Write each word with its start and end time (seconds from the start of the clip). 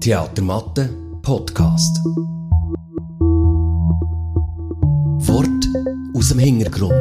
Theatermatte 0.00 0.88
Podcast. 1.22 1.98
Wort 5.26 5.64
aus 6.14 6.28
dem 6.28 6.38
Hintergrund. 6.38 6.92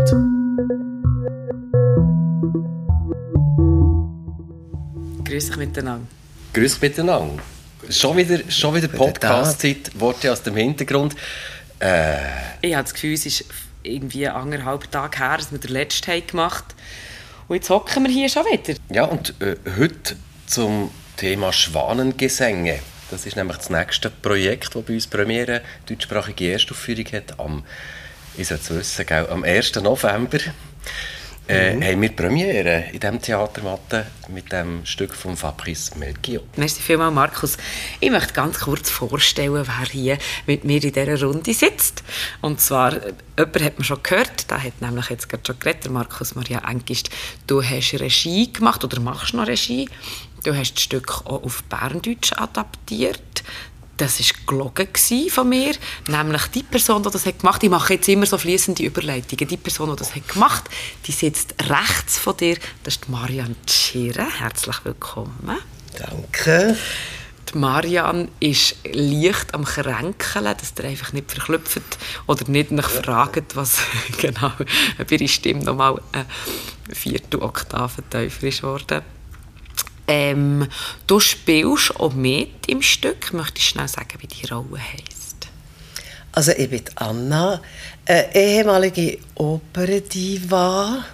Grüß 5.25 5.47
dich 5.47 5.57
miteinander. 5.57 6.07
Grüß 6.53 6.73
dich 6.73 6.81
miteinander. 6.81 7.43
Schon 7.89 8.17
wieder, 8.17 8.39
schon 8.49 8.75
wieder 8.75 8.87
Podcast-Zeit, 8.87 9.99
Worte 9.99 10.31
aus 10.31 10.41
dem 10.41 10.55
Hintergrund. 10.55 11.15
Äh. 11.79 12.17
Ich 12.61 12.73
habe 12.73 12.83
das 12.83 12.93
Gefühl, 12.93 13.13
es 13.13 13.25
ist 13.25 13.45
irgendwie 13.83 14.27
anderthalb 14.27 14.91
Tage 14.91 15.19
her, 15.19 15.37
dass 15.37 15.51
wir 15.51 15.59
den 15.59 15.71
letzten 15.71 16.05
haben 16.05 16.27
gemacht 16.27 16.65
haben. 16.67 17.10
Und 17.51 17.55
jetzt 17.55 17.69
hocken 17.69 18.05
wir 18.05 18.09
hier 18.09 18.29
schon 18.29 18.45
wieder. 18.45 18.79
Ja, 18.89 19.03
und 19.03 19.33
äh, 19.41 19.57
heute 19.77 20.15
zum 20.47 20.89
Thema 21.17 21.51
Schwanengesänge. 21.51 22.79
Das 23.09 23.25
ist 23.25 23.35
nämlich 23.35 23.57
das 23.57 23.69
nächste 23.69 24.09
Projekt, 24.09 24.73
das 24.73 24.83
bei 24.85 24.93
uns 24.93 25.05
Premiere 25.05 25.61
deutschsprachige 25.85 26.53
Erstaufführung 26.53 27.03
hat. 27.11 27.37
Am, 27.41 27.65
ich 28.37 28.47
soll 28.47 28.57
es 28.57 28.69
wissen, 28.69 29.05
gell, 29.05 29.27
am 29.29 29.43
1. 29.43 29.75
November 29.83 30.39
äh, 31.51 31.73
mhm. 31.75 31.83
haben 31.83 32.01
wir 32.01 32.15
Premiere 32.15 32.85
in 32.93 32.99
diesem 33.01 33.21
Theatermatte 33.21 34.05
mit 34.29 34.51
dem 34.51 34.85
Stück 34.85 35.13
von 35.13 35.35
Fabrice 35.35 35.91
Melchior. 35.97 36.43
Merci 36.55 36.81
vielmals, 36.81 37.13
Markus. 37.13 37.57
Ich 37.99 38.09
möchte 38.09 38.31
ganz 38.31 38.59
kurz 38.59 38.89
vorstellen, 38.89 39.67
wer 39.67 39.87
hier 39.91 40.17
mit 40.47 40.63
mir 40.63 40.81
in 40.81 40.93
dieser 40.93 41.21
Runde 41.21 41.53
sitzt. 41.53 42.03
Und 42.39 42.61
zwar, 42.61 42.93
äh, 42.93 43.13
jemand 43.37 43.61
hat 43.61 43.77
man 43.77 43.83
schon 43.83 44.03
gehört, 44.03 44.30
der 44.51 44.63
hat 44.63 44.81
nämlich 44.81 45.09
jetzt 45.09 45.29
gerade 45.29 45.43
schon 45.45 45.59
geredet, 45.59 45.89
Markus 45.89 46.35
Maria 46.35 46.59
Engist. 46.69 47.09
Du 47.47 47.63
hast 47.63 47.93
Regie 47.93 48.51
gemacht 48.51 48.83
oder 48.83 48.99
machst 48.99 49.33
noch 49.33 49.47
Regie 49.47 49.87
Du 50.43 50.55
hast 50.55 50.73
das 50.73 50.83
Stück 50.83 51.21
auch 51.25 51.43
auf 51.43 51.63
Berndeutsch 51.65 52.33
adaptiert. 52.33 53.43
Das 53.97 54.19
war 54.19 54.45
gelogen 54.47 54.87
von 55.29 55.49
mir. 55.49 55.73
Nämlich 56.07 56.47
die 56.47 56.63
Person, 56.63 57.03
die 57.03 57.11
das 57.11 57.23
gemacht 57.23 57.57
hat, 57.57 57.63
ich 57.63 57.69
mache 57.69 57.93
jetzt 57.93 58.09
immer 58.09 58.25
so 58.25 58.39
fließende 58.39 58.83
Überleitungen, 58.83 59.47
die 59.47 59.57
Person, 59.57 59.91
die 59.91 59.97
das 59.97 60.13
gemacht 60.33 60.65
hat, 60.65 60.71
die 61.05 61.11
sitzt 61.11 61.53
rechts 61.61 62.17
von 62.17 62.35
dir. 62.37 62.57
Das 62.83 62.95
ist 62.95 63.09
Marianne 63.09 63.55
Tschire. 63.67 64.25
Herzlich 64.39 64.83
willkommen. 64.83 65.59
Danke. 65.95 66.75
Die 67.53 67.57
Marianne 67.57 68.29
ist 68.39 68.75
leicht 68.85 69.53
am 69.53 69.65
Kränkeln, 69.65 70.45
dass 70.45 70.73
ihr 70.77 70.85
einfach 70.85 71.11
nicht 71.13 71.31
verklüpft 71.31 71.81
oder 72.27 72.47
nicht 72.49 72.71
nach 72.71 72.89
fragt, 72.89 73.55
was 73.55 73.79
genau, 74.17 74.51
ob 74.99 75.11
ihre 75.11 75.27
Stimme 75.27 75.63
nochmal 75.63 76.01
eine 76.13 76.25
vierte 76.93 77.41
Oktave 77.41 78.03
tiefer 78.09 78.47
ist 78.47 78.63
worden. 78.63 79.01
Ähm, 80.07 80.67
du 81.07 81.19
spielst 81.19 81.95
auch 81.99 82.13
mit 82.13 82.67
im 82.67 82.81
Stück. 82.81 83.33
Möchtest 83.33 83.57
du 83.57 83.61
schnell 83.61 83.87
sagen, 83.87 84.17
wie 84.19 84.27
die 84.27 84.45
Rolle 84.47 84.79
heisst? 84.79 85.47
Also 86.33 86.51
ich 86.51 86.69
bin 86.69 86.83
Anna, 86.95 87.61
eine 88.05 88.35
ehemalige 88.35 89.19
Operndiva, 89.35 91.05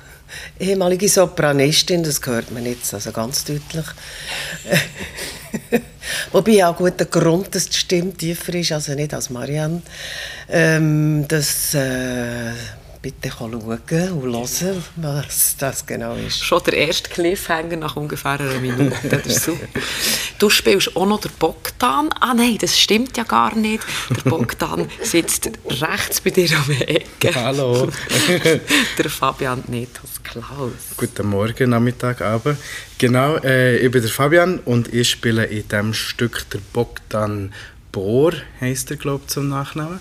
ehemalige 0.59 1.09
Sopranistin, 1.09 2.03
das 2.03 2.19
hört 2.25 2.51
man 2.51 2.65
jetzt 2.65 2.93
also 2.93 3.11
ganz 3.11 3.43
deutlich. 3.45 3.85
Wobei 6.31 6.51
ja 6.51 6.71
guter 6.71 7.05
Grund, 7.05 7.53
dass 7.55 7.69
die 7.69 7.77
Stimme 7.77 8.13
tiefer 8.13 8.53
ist, 8.55 8.71
also 8.71 8.93
nicht 8.93 9.13
als 9.13 9.29
Marianne. 9.29 9.81
Ähm, 10.49 11.25
das 11.27 11.73
äh, 11.73 12.51
bitte 13.01 13.31
schauen 13.31 13.55
und 13.55 13.65
hören, 13.65 14.83
was 14.97 15.55
das 15.57 15.85
genau 15.85 16.15
ist. 16.15 16.43
Schon 16.43 16.61
der 16.65 16.73
erste 16.73 17.09
Cliffhanger 17.09 17.77
nach 17.77 17.95
ungefähr 17.95 18.39
einer 18.39 18.59
Minute, 18.59 18.95
das 19.09 19.25
ist 19.25 19.43
super. 19.43 19.67
Du 20.39 20.51
spielst 20.51 20.95
auch 20.95 21.07
noch 21.07 21.19
den 21.19 21.31
Bogdan. 21.39 22.09
Ah 22.19 22.35
nein, 22.35 22.57
das 22.61 22.77
stimmt 22.77 23.17
ja 23.17 23.23
gar 23.23 23.55
nicht. 23.55 23.83
Der 24.11 24.29
Bogdan 24.29 24.87
sitzt 25.01 25.49
rechts 25.65 26.21
bei 26.21 26.29
dir 26.29 26.49
um 26.57 26.75
die 26.75 26.83
Ecke. 26.83 27.33
Hallo. 27.33 27.89
der 28.97 29.09
Fabian 29.09 29.63
Netos 29.67 30.21
Klaus. 30.23 30.71
Guten 30.95 31.27
Morgen, 31.27 31.71
Nachmittag, 31.71 32.21
Abend. 32.21 32.59
Genau, 32.99 33.37
äh, 33.37 33.77
ich 33.77 33.89
bin 33.89 34.03
der 34.03 34.11
Fabian 34.11 34.59
und 34.59 34.93
ich 34.93 35.09
spiele 35.09 35.45
in 35.45 35.67
diesem 35.67 35.95
Stück 35.95 36.47
der 36.51 36.59
Bogdan 36.71 37.51
Bohr, 37.91 38.33
heisst 38.61 38.91
er, 38.91 38.97
glaube 38.97 39.23
ich, 39.25 39.33
zum 39.33 39.49
Nachnamen. 39.49 39.99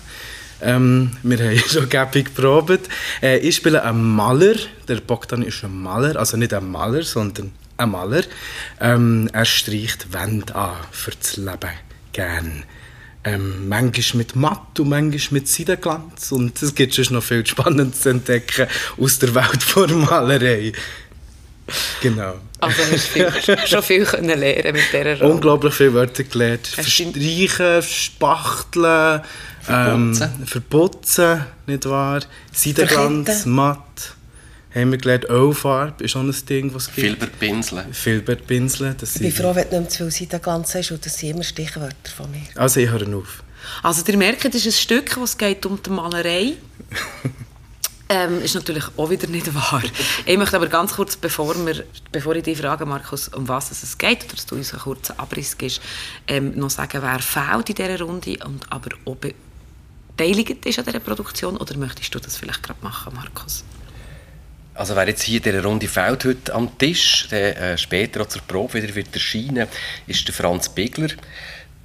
Ähm, 0.61 1.13
wir 1.23 1.39
haben 1.39 1.57
schon 1.67 1.89
gäbig 1.89 2.35
geprobt. 2.35 2.87
Äh, 3.23 3.39
ich 3.39 3.55
spiele 3.55 3.81
einen 3.83 4.15
Maler. 4.15 4.55
Der 4.87 4.97
Bogdan 4.97 5.41
ist 5.41 5.63
ein 5.63 5.81
Maler. 5.81 6.15
Also 6.15 6.37
nicht 6.37 6.53
ein 6.53 6.69
Maler, 6.69 7.01
sondern 7.01 7.53
ein 7.77 7.91
Maler. 7.91 8.23
Ähm, 8.79 9.29
er 9.33 9.45
streicht 9.45 10.13
Wände 10.13 10.55
an 10.55 10.75
für 10.91 11.11
das 11.11 11.37
Leben. 11.37 11.71
Gern. 12.13 12.63
Ähm, 13.23 13.67
manchmal 13.67 14.17
mit 14.19 14.35
Matt 14.35 14.79
und 14.79 14.89
manchmal 14.89 15.41
mit 15.41 15.47
Seidenglanz. 15.47 16.31
Und 16.31 16.61
es 16.61 16.73
gibt 16.73 16.95
schon 16.95 17.13
noch 17.13 17.23
viel 17.23 17.45
Spannendes 17.45 18.01
zu 18.01 18.09
entdecken 18.09 18.67
aus 18.99 19.19
der 19.19 19.35
Welt 19.35 19.65
der 19.75 19.95
Malerei. 19.95 20.71
Genau. 22.01 22.35
Also 22.59 22.81
hast 22.81 23.15
du 23.15 23.31
viel, 23.31 23.67
schon 23.67 23.83
viel 23.83 24.05
können 24.05 24.39
lernen 24.39 24.73
mit 24.73 24.83
dieser 24.91 25.19
Rolle. 25.19 25.33
Unglaublich 25.33 25.73
viele 25.73 25.93
Wörter 25.93 26.23
gelernt. 26.23 26.67
Verstreichen, 26.67 27.83
spachteln, 27.83 29.21
Verputzen. 29.61 30.29
Ähm, 30.39 30.47
verputzen, 30.47 31.45
nicht 31.65 31.85
wahr? 31.85 32.21
Seidenglanz, 32.53 33.45
matt. 33.45 34.15
Haben 34.77 34.91
wir 34.91 34.99
gelernt, 34.99 35.25
Ölfarbe 35.29 36.03
ist 36.03 36.15
auch 36.15 36.21
ein 36.21 36.35
Ding, 36.47 36.73
was 36.73 36.83
es 36.83 36.93
gibt. 36.93 37.07
Filberpinseln. 37.07 37.93
Filberpinseln. 37.93 38.95
ich 39.01 39.19
bin 39.19 39.31
froh, 39.31 39.55
wenn 39.55 39.69
du 39.69 39.79
nicht 39.79 39.91
zu 39.91 40.11
viel 40.11 40.27
Seidenglanz 40.27 40.75
hast 40.75 40.91
und 40.91 41.03
das 41.03 41.17
sind 41.17 41.31
immer 41.31 41.43
Stichwörter 41.43 42.11
von 42.15 42.29
mir. 42.29 42.43
Also 42.55 42.79
ich 42.79 42.89
höre 42.89 43.17
auf. 43.17 43.43
Also 43.81 44.03
ihr 44.07 44.17
merkt, 44.17 44.45
es 44.45 44.53
ist 44.53 44.67
ein 44.67 44.71
Stück, 44.71 45.17
es 45.17 45.37
geht 45.37 45.65
um 45.65 45.81
die 45.81 45.89
Malerei. 45.89 46.53
Ähm, 48.09 48.41
ist 48.41 48.55
natürlich 48.55 48.85
auch 48.95 49.09
wieder 49.09 49.27
nicht 49.27 49.53
wahr. 49.53 49.83
Ich 50.25 50.37
möchte 50.37 50.55
aber 50.55 50.67
ganz 50.67 50.93
kurz, 50.93 51.17
bevor, 51.17 51.53
wir, 51.65 51.83
bevor 52.09 52.37
ich 52.37 52.43
dich 52.43 52.57
frage, 52.57 52.85
Markus, 52.85 53.27
um 53.27 53.45
was 53.49 53.69
es 53.71 53.97
geht, 53.97 54.23
oder 54.23 54.33
dass 54.33 54.45
du 54.45 54.55
uns 54.55 54.71
einen 54.71 54.81
kurzen 54.81 55.19
Abriss 55.19 55.57
gibst, 55.57 55.81
ähm, 56.25 56.57
noch 56.57 56.69
sagen, 56.69 57.01
wer 57.01 57.19
fehlt 57.19 57.69
in 57.69 57.75
dieser 57.75 57.99
Runde 57.99 58.37
und 58.45 58.71
aber 58.71 58.91
auch 59.03 59.17
beteiligt 59.17 60.65
ist 60.65 60.79
an 60.79 60.85
dieser 60.85 61.01
Produktion 61.01 61.57
oder 61.57 61.75
möchtest 61.75 62.15
du 62.15 62.19
das 62.19 62.37
vielleicht 62.37 62.63
gerade 62.63 62.79
machen, 62.81 63.13
Markus? 63.13 63.65
Also 64.77 64.95
wer 64.95 65.07
jetzt 65.07 65.23
hier 65.23 65.39
dieser 65.39 65.63
Runde 65.63 65.87
fällt 65.87 66.23
heute 66.23 66.53
am 66.53 66.77
Tisch, 66.77 67.27
der 67.31 67.59
äh, 67.59 67.77
später 67.79 68.21
auch 68.21 68.27
zur 68.27 68.43
Probe 68.43 68.75
wieder 68.75 68.93
wird 68.93 69.11
erscheinen, 69.11 69.67
ist 70.05 70.27
der 70.27 70.35
Franz 70.35 70.69
Bigler. 70.69 71.09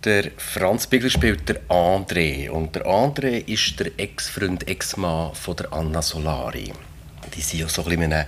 Der 0.05 0.31
Franz 0.37 0.87
Bigler 0.87 1.09
spielt 1.09 1.49
der 1.49 1.63
André 1.69 2.51
und 2.51 2.75
der 2.75 2.85
André 2.85 3.49
ist 3.49 3.81
der 3.81 3.93
Ex-Freund, 3.97 4.69
Ex-Mann 4.69 5.35
von 5.35 5.57
der 5.57 5.73
Anna 5.73 6.03
Solari. 6.03 6.71
Die 7.35 7.41
sind 7.41 7.61
ja 7.61 7.69
so 7.69 7.83
ein 7.83 7.89
bisschen 7.89 8.03
in 8.03 8.13
einem 8.13 8.27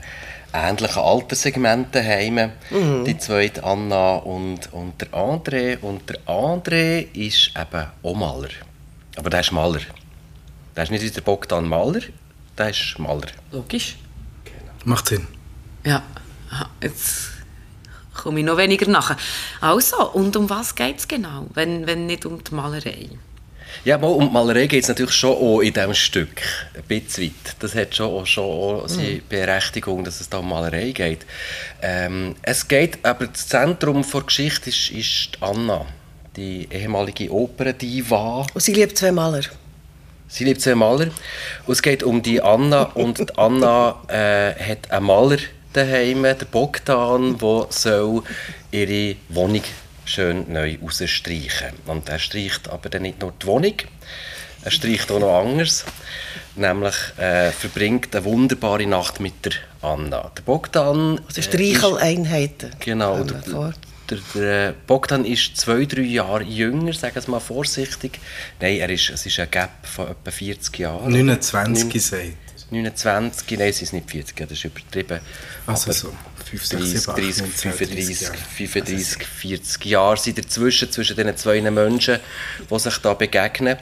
ähnlichen 0.55 1.03
Alterssegment 1.03 1.95
daheim, 1.95 2.53
mhm. 2.71 3.05
die 3.05 3.19
zweite 3.19 3.63
Anna 3.65 4.17
und, 4.17 4.73
und 4.73 4.99
der 4.99 5.09
André. 5.09 5.79
Und 5.81 6.09
der 6.09 6.21
André 6.27 7.07
ist 7.13 7.51
eben 7.55 7.87
auch 8.03 8.15
Maler. 8.15 8.49
Aber 9.17 9.29
der 9.29 9.41
ist 9.41 9.53
Maler. 9.53 9.81
Der 10.75 10.85
ist 10.85 10.91
nicht 10.91 11.15
der 11.15 11.21
Bogdan 11.21 11.69
Maler, 11.69 12.01
der 12.57 12.71
ist 12.71 12.99
Maler. 12.99 13.29
Logisch. 13.53 13.97
Macht 14.85 15.09
Sinn. 15.09 15.27
Ja, 15.85 16.03
jetzt 16.83 17.31
komme 18.15 18.41
ich 18.41 18.47
noch 18.47 18.57
weniger 18.57 18.89
nach. 18.89 19.17
Also, 19.61 20.11
und 20.13 20.37
um 20.37 20.49
was 20.49 20.75
geht 20.75 20.99
es 20.99 21.09
genau, 21.09 21.47
wenn, 21.55 21.87
wenn 21.87 22.07
nicht 22.07 22.27
um 22.27 22.43
die 22.43 22.55
Malerei? 22.55 23.09
Ja, 23.85 23.99
mal 23.99 24.09
um 24.09 24.29
die 24.29 24.33
Malerei 24.33 24.67
geht 24.67 24.83
es 24.83 24.89
natürlich 24.89 25.15
schon 25.15 25.37
auch 25.37 25.61
in 25.61 25.73
diesem 25.73 25.95
Stück, 25.95 26.41
ein 26.75 26.83
bisschen 26.85 27.25
weit. 27.25 27.57
Das 27.59 27.75
hat 27.75 27.95
schon 27.95 28.07
auch, 28.07 28.27
schon 28.27 28.45
auch 28.45 28.89
seine 28.89 29.15
mhm. 29.15 29.23
Berechtigung, 29.29 30.05
dass 30.05 30.21
es 30.21 30.29
da 30.29 30.39
um 30.39 30.49
Malerei 30.49 30.93
geht. 30.93 31.27
Ähm, 31.83 32.37
es 32.43 32.69
geht, 32.69 33.05
aber 33.05 33.27
das 33.27 33.49
Zentrum 33.49 34.05
der 34.11 34.21
Geschichte 34.23 34.71
ist, 34.71 34.91
ist 34.91 35.31
Anna 35.41 35.87
die 36.37 36.69
ehemalige 36.71 37.31
Operndiva. 37.33 38.47
Und 38.55 38.61
sie 38.61 38.73
liebt 38.73 38.99
zwei 38.99 39.13
Maler. 39.13 39.43
Sie 40.35 40.43
liebt 40.43 40.63
zwei 40.63 40.75
Maler. 40.75 41.11
Und 41.65 41.73
es 41.73 41.81
geht 41.81 42.03
um 42.03 42.21
die 42.21 42.43
Anna. 42.43 42.91
und 42.95 43.21
die 43.21 43.39
Anna 43.39 44.01
äh, 44.09 44.53
hat 44.53 44.91
einen 44.91 45.07
Maler 45.07 45.39
daheim, 45.73 46.25
der 46.25 46.35
Bogdan, 46.51 47.39
der 47.39 47.67
soll 47.71 48.25
ihre 48.73 49.15
Wohnung 49.29 49.63
schön 50.05 50.53
neu 50.53 50.77
rausstreichen. 50.83 51.75
Und 51.87 52.09
er 52.09 52.19
streicht 52.19 52.69
aber 52.69 52.89
dann 52.89 53.03
nicht 53.03 53.21
nur 53.21 53.33
die 53.41 53.47
Wohnung, 53.47 53.75
er 54.65 54.71
streicht 54.73 55.09
auch 55.13 55.21
noch 55.21 55.39
anders. 55.39 55.85
Nämlich 56.57 56.97
äh, 57.17 57.53
verbringt 57.53 58.17
eine 58.17 58.25
wunderbare 58.25 58.87
Nacht 58.89 59.21
mit 59.21 59.45
der 59.45 59.53
Anna. 59.83 60.33
Der 60.37 60.43
Bogdan... 60.43 61.21
Also 61.29 61.43
Streicheleinheiten. 61.43 62.73
Genau. 62.81 63.23
Der, 63.23 63.73
der, 64.11 64.19
der, 64.35 64.75
Bogdan 64.87 65.25
ist 65.25 65.57
zwei, 65.57 65.85
drei 65.85 66.03
Jahre 66.03 66.43
jünger, 66.43 66.93
sagen 66.93 67.15
wir 67.15 67.31
mal 67.31 67.41
vorsichtig. 67.41 68.21
Nein, 68.61 68.77
er 68.77 68.91
ist, 68.91 69.11
es 69.11 69.27
ist 69.27 69.39
ein 69.39 69.51
Gap 69.51 69.87
von 69.87 70.09
etwa 70.09 70.31
40 70.31 70.79
Jahren. 70.79 71.11
29 71.13 72.03
sagt 72.03 72.37
29, 72.71 73.59
nein, 73.59 73.69
es 73.69 73.83
ist 73.83 73.93
nicht 73.93 74.11
40, 74.11 74.37
das 74.37 74.53
ist 74.53 74.65
übertrieben. 74.65 75.21
Also 75.67 75.85
Aber 75.85 75.93
so 75.93 76.13
5, 76.51 76.65
6, 76.65 77.05
30, 77.07 77.35
7, 77.57 77.77
30, 77.77 77.77
8, 77.77 77.77
35, 77.77 78.21
Jahre. 78.21 78.37
35, 78.37 79.27
40 79.27 79.85
Jahre 79.85 80.17
sind 80.17 80.39
dazwischen, 80.39 80.91
zwischen 80.91 81.17
diesen 81.17 81.37
zwei 81.37 81.61
Menschen, 81.61 82.19
die 82.71 82.79
sich 82.79 82.99
da 82.99 83.15
begegnen. 83.15 83.79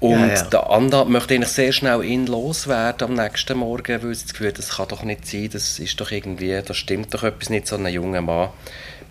Und 0.00 0.18
Ja, 0.18 0.34
ja. 0.34 0.42
der 0.42 0.70
Anna 0.70 1.04
möchte 1.04 1.34
eigentlich 1.34 1.52
sehr 1.52 1.72
schnell 1.72 2.02
ihn 2.02 2.26
loswerden 2.26 3.10
am 3.10 3.14
nächsten 3.14 3.58
Morgen, 3.58 4.02
weil 4.02 4.14
sie 4.14 4.24
das 4.24 4.32
Gefühl 4.32 4.48
hat, 4.48 4.58
das 4.58 4.70
kann 4.70 4.88
doch 4.88 5.04
nicht 5.04 5.26
sein, 5.26 5.48
das 5.52 5.78
ist 5.78 6.00
doch 6.00 6.10
irgendwie, 6.10 6.60
das 6.60 6.76
stimmt 6.76 7.14
doch 7.14 7.22
etwas 7.22 7.50
nicht, 7.50 7.68
so 7.68 7.76
ein 7.76 7.86
junger 7.86 8.20
Mann 8.20 8.50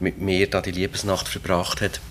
mit 0.02 0.20
mir 0.20 0.50
da 0.50 0.62
die 0.62 0.72
Liebesnacht 0.72 1.28
verbracht 1.28 1.82
hat. 1.82 2.02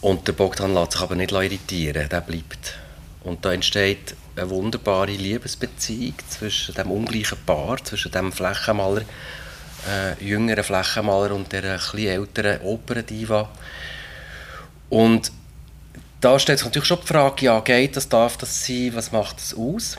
Und 0.00 0.26
der 0.26 0.32
Bogdan 0.32 0.74
lässt 0.74 0.92
sich 0.92 1.00
aber 1.00 1.14
nicht 1.14 1.32
irritieren, 1.32 2.08
der 2.08 2.20
bleibt. 2.20 2.78
Und 3.22 3.44
da 3.44 3.52
entsteht 3.52 4.16
eine 4.34 4.50
wunderbare 4.50 5.12
Liebesbeziehung 5.12 6.14
zwischen 6.28 6.74
dem 6.74 6.90
ungleichen 6.90 7.38
Paar, 7.46 7.76
zwischen 7.84 8.10
dem 8.10 8.32
Flächenmaler, 8.32 9.02
äh, 9.88 10.24
jüngeren 10.24 10.64
Flächenmaler 10.64 11.34
und 11.34 11.52
der 11.52 11.64
etwas 11.64 11.94
älteren 11.94 12.60
Operndiva. 12.62 13.48
Und 14.88 15.30
da 16.20 16.38
stellt 16.38 16.58
sich 16.58 16.66
natürlich 16.66 16.88
schon 16.88 17.00
die 17.00 17.06
Frage, 17.06 17.44
ja, 17.44 17.60
geht 17.60 17.96
das, 17.96 18.08
darf 18.08 18.36
das 18.36 18.66
sein, 18.66 18.92
was 18.94 19.12
macht 19.12 19.36
das 19.36 19.54
aus? 19.54 19.96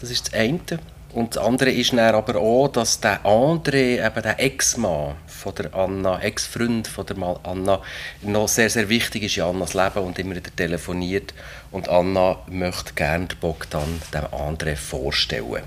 Das 0.00 0.10
ist 0.10 0.28
das 0.28 0.34
eine. 0.34 0.78
Und 1.16 1.34
das 1.34 1.42
andere 1.42 1.70
ist 1.70 1.94
dann 1.94 2.14
aber 2.14 2.36
auch, 2.38 2.68
dass 2.68 3.00
der 3.00 3.24
André, 3.24 4.06
eben 4.06 4.22
der 4.22 4.38
Ex-Mann 4.38 5.14
von 5.26 5.54
der 5.54 5.74
Anna, 5.74 6.20
Ex-Freund 6.20 6.86
von 6.86 7.06
der 7.06 7.16
Mal 7.16 7.40
Anna, 7.42 7.80
noch 8.20 8.48
sehr, 8.48 8.68
sehr 8.68 8.90
wichtig 8.90 9.22
ist 9.22 9.38
in 9.38 9.44
Annas 9.44 9.72
Leben 9.72 10.00
und 10.00 10.18
immer 10.18 10.36
wieder 10.36 10.54
telefoniert. 10.54 11.32
Und 11.70 11.88
Anna 11.88 12.38
möchte 12.48 12.92
gerne 12.92 13.28
Bogdan 13.40 14.02
dem 14.12 14.26
André 14.26 14.76
vorstellen. 14.76 15.62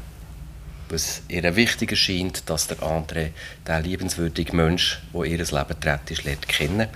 Was 0.90 1.24
ihr 1.30 1.56
wichtig 1.56 1.90
erscheint, 1.90 2.48
dass 2.48 2.68
der 2.68 2.78
André, 2.78 3.30
der 3.66 3.82
liebenswürdige 3.82 4.56
Mensch, 4.56 5.02
der 5.16 5.24
ihr 5.24 5.38
Leben 5.40 5.80
trägt, 5.82 6.12
ist, 6.12 6.26
lernt 6.26 6.48
kennen. 6.48 6.90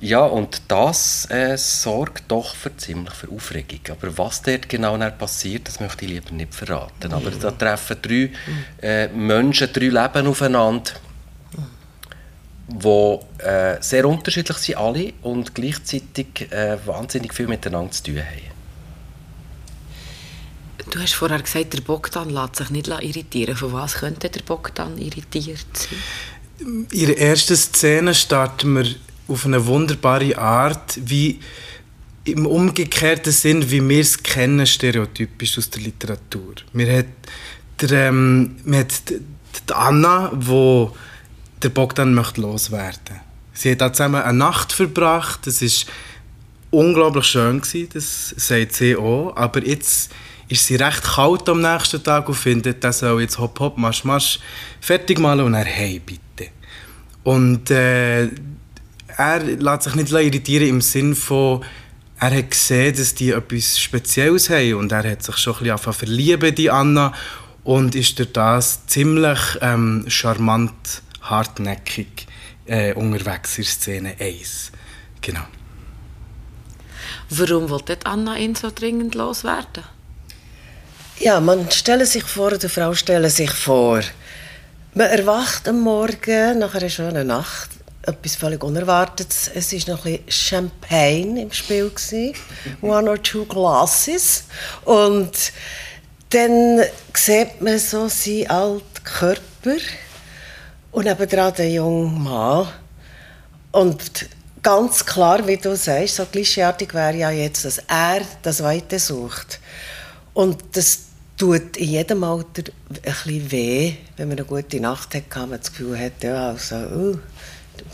Ja, 0.00 0.24
und 0.24 0.62
das 0.68 1.26
äh, 1.30 1.56
sorgt 1.56 2.24
doch 2.28 2.54
für 2.54 2.76
ziemlich 2.76 3.14
für 3.14 3.30
Aufregung. 3.30 3.80
Aber 3.90 4.18
was 4.18 4.42
dort 4.42 4.68
genau 4.68 4.98
passiert, 5.10 5.68
das 5.68 5.80
möchte 5.80 6.04
ich 6.04 6.10
lieber 6.10 6.32
nicht 6.32 6.54
verraten. 6.54 7.12
Aber 7.12 7.30
da 7.30 7.50
treffen 7.50 7.96
drei 8.02 8.30
äh, 8.82 9.08
Menschen, 9.08 9.72
drei 9.72 9.88
Leben 9.88 10.26
aufeinander, 10.26 10.92
die 12.68 13.42
äh, 13.42 13.76
sehr 13.80 14.06
unterschiedlich 14.06 14.58
sind 14.58 14.76
alle 14.76 15.12
und 15.22 15.54
gleichzeitig 15.54 16.50
äh, 16.50 16.76
wahnsinnig 16.84 17.32
viel 17.32 17.46
miteinander 17.46 17.92
zu 17.92 18.02
tun 18.02 18.18
haben. 18.18 18.56
Du 20.90 21.00
hast 21.00 21.14
vorher 21.14 21.40
gesagt, 21.40 21.72
der 21.72 21.80
Bogdan 21.80 22.30
lässt 22.30 22.56
sich 22.56 22.70
nicht 22.70 22.88
irritieren. 22.88 23.56
Von 23.56 23.72
was 23.72 23.94
könnte 23.94 24.28
der 24.28 24.42
Bogdan 24.42 24.98
irritiert 24.98 25.66
sein? 25.72 26.86
In 26.90 27.06
der 27.06 27.18
ersten 27.18 27.56
Szene 27.56 28.14
starten 28.14 28.74
wir 28.74 28.86
auf 29.28 29.46
eine 29.46 29.66
wunderbare 29.66 30.36
Art, 30.38 30.98
wie 31.04 31.40
im 32.24 32.46
umgekehrten 32.46 33.32
Sinn, 33.32 33.70
wie 33.70 33.88
wir 33.88 34.00
es 34.00 34.22
kennen, 34.22 34.66
stereotypisch 34.66 35.58
aus 35.58 35.70
der 35.70 35.82
Literatur. 35.82 36.54
Wir 36.72 36.98
hat, 36.98 37.06
der, 37.80 38.08
ähm, 38.08 38.56
wir 38.64 38.80
hat 38.80 39.08
die 39.08 39.20
die 39.68 39.74
Anna, 39.74 40.30
wo 40.34 40.96
der 41.62 41.70
Bogdan 41.70 42.14
möchte 42.14 42.40
loswerden. 42.40 43.20
Sie 43.52 43.72
hat 43.72 43.80
da 43.80 43.92
zusammen 43.92 44.22
eine 44.22 44.36
Nacht 44.36 44.72
verbracht. 44.72 45.46
Das 45.46 45.62
ist 45.62 45.86
unglaublich 46.70 47.24
schön 47.24 47.60
gewesen, 47.60 47.88
das 47.92 48.34
sagt 48.36 48.74
sie 48.74 48.96
auch. 48.96 49.34
Aber 49.36 49.64
jetzt 49.64 50.12
ist 50.48 50.66
sie 50.66 50.76
recht 50.76 51.02
kalt 51.02 51.48
am 51.48 51.62
nächsten 51.62 52.02
Tag 52.02 52.28
und 52.28 52.34
findet, 52.34 52.84
das 52.84 53.00
soll 53.00 53.22
jetzt 53.22 53.38
hopp 53.38 53.58
hopp, 53.58 53.78
marsch 53.78 54.04
marsch 54.04 54.38
fertig 54.80 55.18
malen 55.18 55.46
und 55.46 55.54
er 55.54 55.64
hey 55.64 56.00
bitte. 56.04 56.50
Und 57.24 57.70
äh, 57.70 58.28
er 59.16 59.40
lässt 59.40 59.82
sich 59.84 59.94
nicht 59.94 60.12
irritieren 60.12 60.68
im 60.68 60.80
Sinn 60.80 61.14
von, 61.14 61.64
er 62.18 62.36
hat 62.36 62.50
gesehen, 62.50 62.96
dass 62.96 63.14
die 63.14 63.30
etwas 63.30 63.78
Spezielles 63.78 64.50
haben 64.50 64.74
und 64.74 64.92
er 64.92 65.10
hat 65.10 65.22
sich 65.22 65.36
schon 65.36 65.56
ein 65.56 65.62
bisschen 65.64 65.92
verlieben, 65.92 66.54
die 66.54 66.70
Anna, 66.70 67.12
und 67.64 67.94
ist 67.94 68.18
durch 68.18 68.32
das 68.32 68.86
ziemlich 68.86 69.38
ähm, 69.60 70.04
charmant, 70.08 71.02
hartnäckig 71.20 72.26
äh, 72.66 72.94
unterwegs 72.94 73.58
in 73.58 73.64
Szene 73.64 74.14
1. 74.20 74.70
Genau. 75.20 75.42
Warum 77.30 77.68
wollte 77.68 77.98
Anna 78.04 78.36
ihn 78.36 78.54
so 78.54 78.70
dringend 78.72 79.14
loswerden? 79.14 79.82
Ja, 81.18 81.40
man 81.40 81.70
stelle 81.70 82.06
sich 82.06 82.24
vor, 82.24 82.52
die 82.56 82.68
Frau 82.68 82.94
stelle 82.94 83.30
sich 83.30 83.50
vor. 83.50 84.00
Man 84.94 85.08
erwacht 85.08 85.68
am 85.68 85.80
Morgen 85.80 86.58
nach 86.58 86.74
einer 86.74 86.88
schönen 86.88 87.26
Nacht. 87.26 87.70
Etwas 88.06 88.36
völlig 88.36 88.62
Unerwartetes. 88.62 89.50
Es 89.54 89.72
war 89.72 89.96
noch 89.96 90.06
ein 90.06 90.18
bisschen 90.22 90.70
Champagne 90.70 91.42
im 91.42 91.52
Spiel. 91.52 91.90
Gewesen. 91.90 92.34
One 92.80 93.10
or 93.10 93.20
two 93.22 93.44
glasses. 93.44 94.44
Und 94.84 95.52
dann 96.30 96.82
sieht 97.14 97.60
man 97.60 97.78
so 97.78 98.08
seinen 98.08 98.50
alten 98.50 99.04
Körper 99.04 99.76
und 100.92 101.04
nebenan 101.04 101.54
den 101.54 101.72
jungen 101.72 102.22
Mann. 102.22 102.68
Und 103.72 104.28
ganz 104.62 105.04
klar, 105.04 105.46
wie 105.46 105.56
du 105.56 105.76
sagst, 105.76 106.16
so 106.16 106.24
klischeeartig 106.24 106.94
wäre 106.94 107.16
ja 107.16 107.30
jetzt, 107.30 107.64
dass 107.64 107.78
er 107.88 108.22
das 108.42 108.62
Weite 108.62 108.98
sucht. 108.98 109.60
Und 110.34 110.58
das 110.72 111.00
tut 111.36 111.76
in 111.76 111.88
jedem 111.88 112.24
Alter 112.24 112.64
ein 112.88 113.00
bisschen 113.02 113.50
weh, 113.50 113.94
wenn 114.16 114.28
man 114.28 114.38
eine 114.38 114.46
gute 114.46 114.80
Nacht 114.80 115.14
hat, 115.14 115.36
man 115.36 115.58
das 115.58 115.70
Gefühl 115.70 115.98
hat, 115.98 116.22
ja, 116.22 116.50
also, 116.50 116.76
uh, 116.76 117.18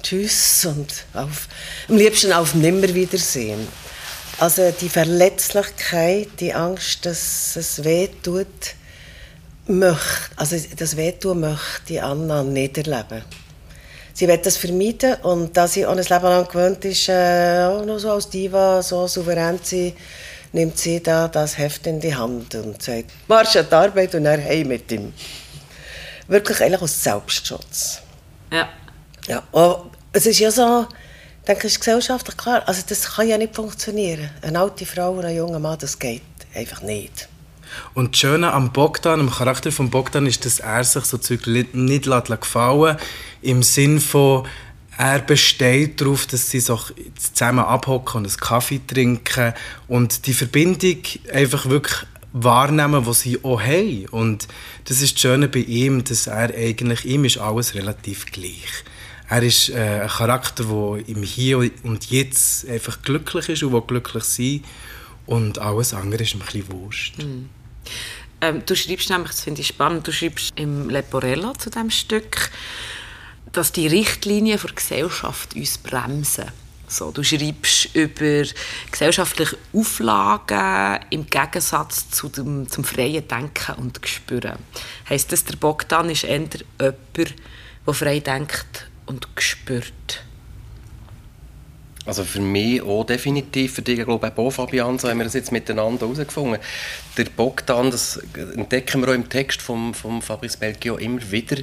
tschüss 0.03 0.65
und 0.65 0.93
auf, 1.15 1.49
am 1.89 1.97
liebsten 1.97 2.33
auf 2.33 2.55
Nimmerwiedersehen. 2.55 3.67
Also 4.39 4.73
die 4.73 4.89
Verletzlichkeit, 4.89 6.29
die 6.41 6.53
Angst, 6.53 7.07
dass 7.07 7.57
es 7.57 7.85
weh 7.85 8.09
tut, 8.23 8.47
möchte, 9.67 10.31
also 10.37 10.57
das 10.77 10.97
Wehtun 10.97 11.41
möchte 11.41 12.03
Anna 12.03 12.43
nicht 12.43 12.79
erleben. 12.79 13.23
Sie 14.15 14.29
will 14.29 14.39
das 14.39 14.57
vermeiden 14.57 15.15
und 15.23 15.57
da 15.57 15.67
sie 15.67 15.87
auch 15.87 15.93
ein 15.93 15.99
Leben 15.99 16.23
lang 16.23 16.47
gewöhnt 16.47 16.85
ist, 16.85 17.09
äh, 17.09 17.65
auch 17.65 17.85
noch 17.85 17.99
so 17.99 18.11
als 18.11 18.29
Diva, 18.29 18.83
so 18.83 19.07
souverän 19.07 19.63
zu 19.63 19.77
sein, 19.77 19.93
nimmt 20.53 20.77
sie 20.77 21.03
da 21.03 21.29
das 21.29 21.57
Heft 21.57 21.87
in 21.87 21.99
die 21.99 22.15
Hand 22.15 22.55
und 22.55 22.83
sagt, 22.83 23.11
marsch 23.27 23.57
an 23.57 23.67
die 23.71 23.75
Arbeit 23.75 24.15
und 24.15 24.25
dann 24.25 24.45
heim 24.45 24.69
mit 24.69 24.93
ihm. 24.93 25.15
Wirklich 26.29 26.61
eigentlich 26.61 26.83
aus 26.83 27.03
Selbstschutz. 27.03 28.03
Ja. 28.51 28.69
Ja, 29.27 29.43
aber 29.53 29.91
es 30.13 30.27
ist 30.27 30.39
ja 30.39 30.51
so, 30.51 30.87
ich 31.41 31.47
denke, 31.47 31.67
ist 31.67 31.79
gesellschaftlich 31.79 32.37
klar, 32.37 32.63
also 32.67 32.83
das 32.89 33.15
kann 33.15 33.29
ja 33.29 33.39
nicht 33.39 33.55
funktionieren. 33.55 34.31
Eine 34.43 34.61
alte 34.61 34.87
Frau 34.87 35.13
und 35.13 35.25
ein 35.25 35.37
junger 35.37 35.59
Mann, 35.59 35.79
das 35.79 35.99
geht 35.99 36.23
einfach 36.55 36.83
nicht. 36.83 37.29
Und 37.95 38.13
das 38.13 38.21
Schöne 38.21 38.53
am 38.53 38.73
Bogdan, 38.73 39.21
am 39.21 39.31
Charakter 39.31 39.73
von 39.73 39.91
Bogdan, 39.91 40.27
ist, 40.27 40.45
dass 40.45 40.61
er 40.61 40.85
sich 40.85 41.05
so 41.05 41.19
Zeug 41.19 41.47
nicht 41.47 42.05
gefallen 42.05 42.97
im 43.41 43.63
Sinn 43.63 44.01
von, 44.01 44.47
er 44.99 45.21
besteht 45.21 46.01
darauf, 46.01 46.27
dass 46.27 46.51
sie 46.51 46.61
so 46.61 46.79
zusammen 47.17 47.65
abhocken 47.65 48.19
und 48.19 48.27
einen 48.29 48.37
Kaffee 48.37 48.81
trinken 48.87 49.55
und 49.89 50.27
die 50.27 50.35
Verbindung 50.35 50.99
einfach 51.33 51.69
wirklich 51.69 51.97
wahrnehmen, 52.33 53.05
die 53.05 53.15
sie 53.15 53.43
auch 53.43 53.61
haben. 53.61 54.07
Und 54.11 54.49
das 54.85 55.01
ist 55.01 55.15
das 55.15 55.21
Schöne 55.21 55.49
bei 55.49 55.61
ihm, 55.61 56.05
dass 56.05 56.27
er 56.27 56.55
eigentlich, 56.55 57.05
ihm 57.05 57.25
ist 57.25 57.39
alles 57.39 57.75
relativ 57.75 58.27
gleich. 58.27 58.85
Er 59.33 59.43
ist 59.43 59.71
äh, 59.71 60.01
ein 60.03 60.09
Charakter, 60.11 60.63
der 60.63 61.09
im 61.09 61.23
Hier 61.23 61.57
und 61.57 62.11
Jetzt 62.11 62.69
einfach 62.69 63.01
glücklich 63.01 63.49
ist 63.49 63.63
und 63.63 63.89
glücklich 63.89 64.25
sein 64.25 64.63
und 65.25 65.59
alles 65.59 65.95
andere 65.95 66.23
ist 66.23 66.35
ihm 66.35 66.43
ein 66.43 66.45
bisschen 66.45 66.71
wurscht. 66.71 67.15
Ähm, 68.43 68.63
du 68.67 68.77
schreibst 68.77 69.09
nämlich, 69.09 69.31
das 69.31 69.41
finde 69.41 69.63
ich 69.63 69.69
spannend, 69.69 70.07
du 70.07 70.13
schreibst 70.13 70.53
im 70.57 70.91
Leporello 70.91 71.55
zu 71.55 71.71
diesem 71.71 71.89
Stück, 71.89 72.51
dass 73.53 73.73
die 73.73 73.87
Richtlinien 73.87 74.61
der 74.63 74.75
Gesellschaft 74.75 75.57
uns 75.57 75.79
bremsen. 75.79 76.53
So, 76.87 77.11
du 77.11 77.25
schreibst 77.25 77.95
über 77.95 78.45
gesellschaftliche 78.91 79.57
Auflagen 79.73 81.07
im 81.09 81.25
Gegensatz 81.25 82.11
zu 82.11 82.29
dem, 82.29 82.69
zum 82.69 82.85
freien 82.85 83.27
Denken 83.27 83.77
und 83.79 83.99
Spüren. 84.05 84.59
Heißt 85.09 85.33
das, 85.33 85.47
der 85.47 85.57
Bogdan 85.57 86.11
ist 86.11 86.25
eher 86.25 86.41
jemand, 86.41 86.67
der 86.79 87.95
frei 87.95 88.21
denkt 88.21 88.92
und 89.07 89.29
spürt? 89.39 90.25
Also 92.05 92.25
für 92.25 92.41
mich 92.41 92.83
auch 92.83 93.05
definitiv, 93.05 93.75
für 93.75 93.83
dich 93.83 94.05
glaube 94.05 94.27
ich 94.27 94.39
auch 94.39 94.51
Fabian, 94.51 94.99
so 94.99 95.09
haben 95.09 95.19
wir 95.19 95.25
das 95.25 95.35
jetzt 95.35 95.53
miteinander 95.53 96.07
herausgefunden. 96.07 96.61
Der 97.17 97.25
Bogdan, 97.25 97.93
das 97.93 98.21
entdecken 98.57 99.03
wir 99.03 99.11
auch 99.11 99.15
im 99.15 99.29
Text 99.29 99.63
von 99.63 99.95
vom 99.95 100.21
Fabrice 100.21 100.57
Belgio 100.57 100.97
immer 100.97 101.31
wieder, 101.31 101.59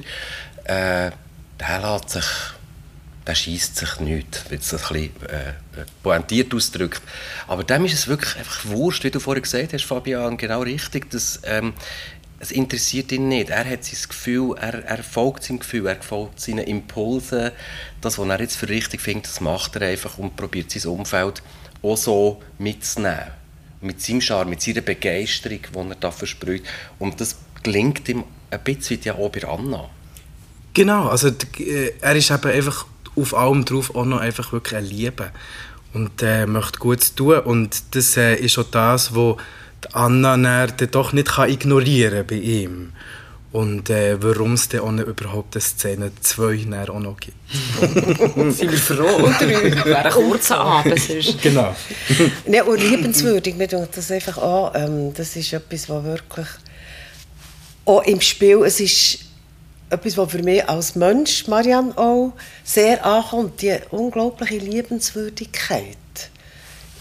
äh, 0.64 1.10
der 1.60 1.80
lässt 1.82 2.10
sich 2.10 2.24
der 3.26 3.34
schießt 3.34 3.76
sich 3.76 4.00
nicht, 4.00 4.44
wenn 4.48 4.58
es 4.58 4.72
ein 4.72 4.78
bisschen 4.78 5.28
äh, 5.28 5.52
pointiert 6.02 6.54
ausdrückt. 6.54 7.02
Aber 7.46 7.62
dem 7.64 7.84
ist 7.84 7.92
es 7.92 8.08
wirklich 8.08 8.36
einfach 8.36 8.64
wurscht, 8.66 9.04
wie 9.04 9.10
du 9.10 9.20
vorhin 9.20 9.42
gesagt 9.42 9.72
hast, 9.72 9.84
Fabian, 9.84 10.36
genau 10.36 10.62
richtig, 10.62 11.10
dass 11.10 11.40
ähm, 11.44 11.74
es 12.40 12.50
interessiert 12.50 13.12
ihn 13.12 13.28
nicht. 13.28 13.50
Er 13.50 13.68
hat 13.68 13.84
sein 13.84 14.08
Gefühl, 14.08 14.56
er, 14.58 14.82
er 14.84 15.04
folgt 15.04 15.44
seinem 15.44 15.60
Gefühl, 15.60 15.86
er 15.86 16.02
folgt 16.02 16.40
seinen 16.40 16.66
Impulsen. 16.66 17.50
Das, 18.00 18.18
was 18.18 18.28
er 18.28 18.40
jetzt 18.40 18.56
für 18.56 18.68
richtig 18.68 19.02
findet, 19.02 19.26
das 19.26 19.40
macht 19.40 19.76
er 19.76 19.88
einfach 19.88 20.16
und 20.16 20.36
probiert 20.36 20.70
sein 20.70 20.90
Umfeld 20.90 21.42
auch 21.82 21.96
so 21.96 22.42
mitzunehmen. 22.58 23.32
Mit 23.82 24.00
seinem 24.00 24.22
Charme, 24.22 24.50
mit 24.50 24.62
seiner 24.62 24.80
Begeisterung, 24.80 25.60
die 25.62 25.78
er 25.90 25.96
da 26.00 26.10
versprüht. 26.10 26.64
Und 26.98 27.20
das 27.20 27.36
gelingt 27.62 28.08
ihm 28.08 28.24
ein 28.50 28.64
bisschen 28.64 29.00
ja 29.02 29.14
auch 29.14 29.30
bei 29.30 29.46
Anna. 29.46 29.90
Genau, 30.72 31.08
also 31.08 31.28
äh, 31.58 31.92
er 32.00 32.16
ist 32.16 32.30
eben 32.30 32.50
einfach 32.50 32.86
auf 33.16 33.34
allem 33.34 33.64
drauf 33.66 33.94
auch 33.94 34.04
noch 34.04 34.20
einfach 34.20 34.52
wirklich 34.52 34.76
ein 34.76 34.84
Liebe 34.86 35.30
und 35.92 36.22
äh, 36.22 36.46
möchte 36.46 36.78
Gutes 36.78 37.14
tun 37.14 37.40
und 37.40 37.94
das 37.94 38.16
äh, 38.16 38.36
ist 38.36 38.56
auch 38.56 38.70
das, 38.70 39.14
was 39.14 39.36
Anna 39.92 40.36
dann 40.66 40.90
doch 40.90 41.12
nicht 41.12 41.28
kann 41.28 41.50
ignorieren 41.50 42.26
bei 42.26 42.36
ihm 42.36 42.92
und 43.52 43.90
äh, 43.90 44.22
warum 44.22 44.54
es 44.54 44.68
dann 44.68 44.80
auch 44.80 44.92
nicht 44.92 45.08
überhaupt 45.08 45.56
eine 45.56 45.62
Szene 45.62 46.12
2 46.20 46.88
auch 46.88 47.00
noch 47.00 47.16
gibt. 47.18 47.36
Sind 48.56 48.70
wir 48.70 48.78
froh, 48.78 49.24
oder? 49.24 49.40
Wäre 49.40 50.04
ein 50.04 50.12
kurzer 50.12 50.60
Abend 50.60 51.00
sonst. 51.00 51.42
Genau. 51.42 51.74
ja, 52.46 52.62
und 52.64 52.78
liebenswürdig, 52.78 53.56
mir 53.56 53.66
denkt 53.66 53.96
das 53.96 54.10
einfach 54.10 54.38
an, 54.38 54.70
ähm, 54.74 55.14
das 55.14 55.34
ist 55.34 55.52
etwas, 55.52 55.88
was 55.88 56.04
wirklich 56.04 56.46
auch 57.86 58.02
im 58.04 58.20
Spiel, 58.20 58.62
es 58.64 58.78
ist 58.78 59.18
etwas, 59.88 60.16
was 60.16 60.30
für 60.30 60.42
mich 60.42 60.68
als 60.68 60.94
Mensch, 60.94 61.48
Marianne, 61.48 61.96
auch 61.98 62.34
sehr 62.62 63.04
ankommt, 63.04 63.62
die 63.62 63.76
unglaubliche 63.90 64.58
Liebenswürdigkeit, 64.58 65.96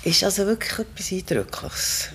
ist 0.03 0.23
also 0.23 0.47
wirklich 0.47 0.79
etwas 0.79 1.11
Eindrückliches. 1.11 2.09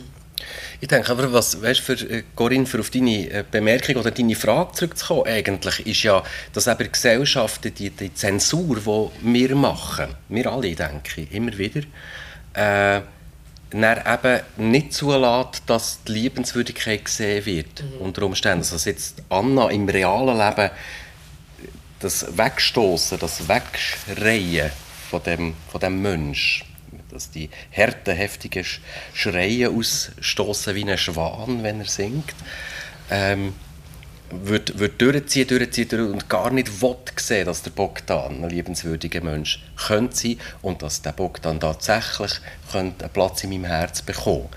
Ich 0.80 0.88
denke 0.88 1.12
aber, 1.12 1.32
was, 1.32 1.62
weißt, 1.62 1.80
für 1.80 1.94
äh, 1.94 2.24
Corinne, 2.34 2.66
für 2.66 2.80
auf 2.80 2.90
deine 2.90 3.30
äh, 3.30 3.44
Bemerkung 3.48 3.96
oder 3.96 4.10
deine 4.10 4.34
Frage 4.34 4.72
zurückzukommen, 4.72 5.26
eigentlich 5.26 5.86
ist 5.86 6.02
ja, 6.02 6.22
dass 6.52 6.66
eben 6.66 6.90
Gesellschaften, 6.90 7.72
die, 7.74 7.90
die 7.90 8.12
Zensur, 8.12 8.76
die 8.76 9.32
wir 9.32 9.54
machen, 9.54 10.08
wir 10.28 10.50
alle, 10.50 10.74
denke 10.74 11.22
ich, 11.22 11.32
immer 11.32 11.56
wieder, 11.56 11.82
äh, 12.54 13.00
dann 13.70 14.02
eben 14.06 14.70
nicht 14.70 14.92
zulässt, 14.92 15.62
dass 15.66 16.02
die 16.04 16.12
Liebenswürdigkeit 16.12 17.04
gesehen 17.04 17.44
wird, 17.46 17.82
mhm. 17.82 18.06
unter 18.06 18.22
Umständen. 18.22 18.66
Also 18.70 18.88
jetzt 18.88 19.22
Anna 19.28 19.70
im 19.70 19.88
realen 19.88 20.38
Leben, 20.38 20.70
das 22.00 22.36
Wegstoßen, 22.36 23.18
das 23.18 23.48
Wegschreien 23.48 24.70
von 25.10 25.22
dem, 25.22 25.54
von 25.70 25.80
dem 25.80 26.02
Mensch, 26.02 26.64
dass 27.10 27.30
die 27.30 27.50
harten, 27.74 28.14
heftigen 28.14 28.64
Schreie 29.12 29.70
ausstoßen 29.70 30.74
wie 30.74 30.90
ein 30.90 30.98
Schwan, 30.98 31.62
wenn 31.62 31.80
er 31.80 31.86
singt, 31.86 32.34
ähm, 33.10 33.54
wird, 34.30 34.78
wird 34.78 35.00
durchziehen, 35.00 35.46
durchziehen, 35.46 35.88
durchziehen 35.88 36.12
und 36.12 36.28
gar 36.28 36.50
nicht 36.50 36.82
will 36.82 36.96
sehen, 37.16 37.46
dass 37.46 37.62
der 37.62 37.70
Bogdan 37.70 38.42
ein 38.42 38.50
liebenswürdiger 38.50 39.22
Mensch 39.22 39.62
könnte 39.86 40.16
sein 40.16 40.36
und 40.62 40.82
dass 40.82 41.02
der 41.02 41.12
Bogdan 41.12 41.60
tatsächlich 41.60 42.32
könnte 42.72 43.04
einen 43.04 43.12
Platz 43.12 43.44
in 43.44 43.50
meinem 43.50 43.66
Herz 43.66 44.02
bekommen 44.02 44.48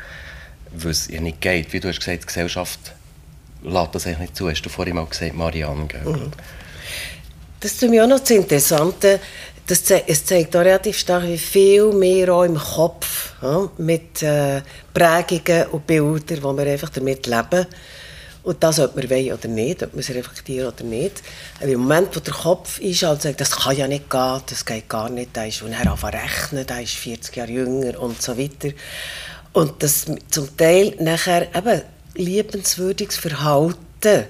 weil 0.71 0.91
es 0.91 1.07
ja 1.07 1.21
nicht 1.21 1.41
geht. 1.41 1.73
Wie 1.73 1.79
du 1.79 1.89
hast 1.89 1.99
gesagt, 1.99 2.23
die 2.23 2.27
Gesellschaft 2.27 2.79
lässt 3.63 3.95
das 3.95 4.05
eigentlich 4.05 4.19
nicht 4.19 4.35
zu. 4.35 4.49
Hast 4.49 4.61
du 4.61 4.69
vorhin 4.69 4.95
mal 4.95 5.05
gesagt, 5.05 5.35
Marianne? 5.35 5.87
Mhm. 6.05 6.31
Das 7.59 7.71
ist 7.71 7.89
mir 7.89 8.03
auch 8.03 8.07
noch 8.07 8.19
das 8.19 8.31
Interessante. 8.31 9.19
Das 9.67 9.83
zeigt, 9.83 10.09
es 10.09 10.25
zeigt 10.25 10.55
auch 10.55 10.61
relativ 10.61 10.97
stark, 10.97 11.25
wie 11.25 11.37
viel 11.37 11.91
mehr 11.91 12.33
auch 12.33 12.43
im 12.43 12.57
Kopf 12.57 13.33
ja, 13.41 13.69
mit 13.77 14.23
äh, 14.23 14.61
Prägungen 14.93 15.67
und 15.71 15.85
Bildern, 15.85 16.41
wo 16.41 16.57
wir 16.57 16.65
einfach 16.65 16.89
damit 16.89 17.27
leben. 17.27 17.67
Und 18.43 18.63
das, 18.63 18.79
ob 18.79 18.95
wir 18.95 19.09
wollen 19.09 19.33
oder 19.33 19.49
nicht, 19.49 19.83
ob 19.83 19.91
wir 19.91 19.99
es 19.99 20.09
reflektieren 20.09 20.71
oder 20.73 20.85
nicht. 20.85 21.21
Aber 21.59 21.67
Im 21.67 21.81
Moment, 21.81 22.15
wo 22.15 22.21
der 22.21 22.33
Kopf 22.33 22.79
einschaltet, 22.81 23.23
sagt, 23.23 23.41
das 23.41 23.51
kann 23.51 23.75
ja 23.75 23.89
nicht 23.89 24.09
gehen, 24.09 24.41
das 24.49 24.65
geht 24.65 24.87
gar 24.87 25.09
nicht, 25.09 25.31
da 25.33 25.43
ist, 25.43 25.61
und 25.61 25.73
er 25.73 25.91
anfängt 25.91 26.13
rechnen, 26.13 26.65
der 26.65 26.81
ist 26.81 26.93
40 26.93 27.35
Jahre 27.35 27.51
jünger 27.51 27.99
und 27.99 28.21
so 28.21 28.37
weiter. 28.37 28.69
Und 29.51 29.83
das 29.83 30.05
zum 30.29 30.55
Teil 30.55 30.95
nachher 30.99 31.53
eben 31.53 31.81
liebenswürdiges 32.15 33.17
Verhalten 33.17 34.23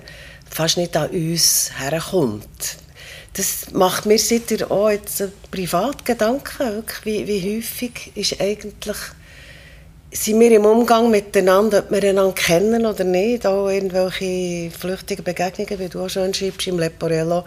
fast 0.50 0.78
nicht 0.78 0.98
an 0.98 1.10
uns 1.10 1.70
herkommt. 1.78 2.78
Das 3.38 3.72
macht 3.72 4.08
mir 4.08 4.18
seitdem 4.18 4.72
auch 4.72 4.90
jetzt 4.90 5.24
Privatgedanken, 5.52 6.84
wie, 7.04 7.28
wie 7.28 7.58
häufig 7.58 8.12
ist 8.16 8.42
eigentlich 8.42 8.98
sind 10.12 10.40
wir 10.40 10.52
im 10.52 10.66
Umgang 10.66 11.12
miteinander, 11.12 11.80
ob 11.80 11.92
wir 11.92 12.02
einander 12.02 12.34
kennen 12.34 12.86
oder 12.86 13.04
nicht, 13.04 13.46
auch 13.46 13.70
irgendwelche 13.70 14.72
flüchtigen 14.72 15.24
Begegnungen, 15.24 15.80
wie 15.80 15.90
du 15.90 16.04
auch 16.04 16.10
schon 16.10 16.34
schreibst 16.34 16.66
im 16.68 16.80
Leporello. 16.80 17.44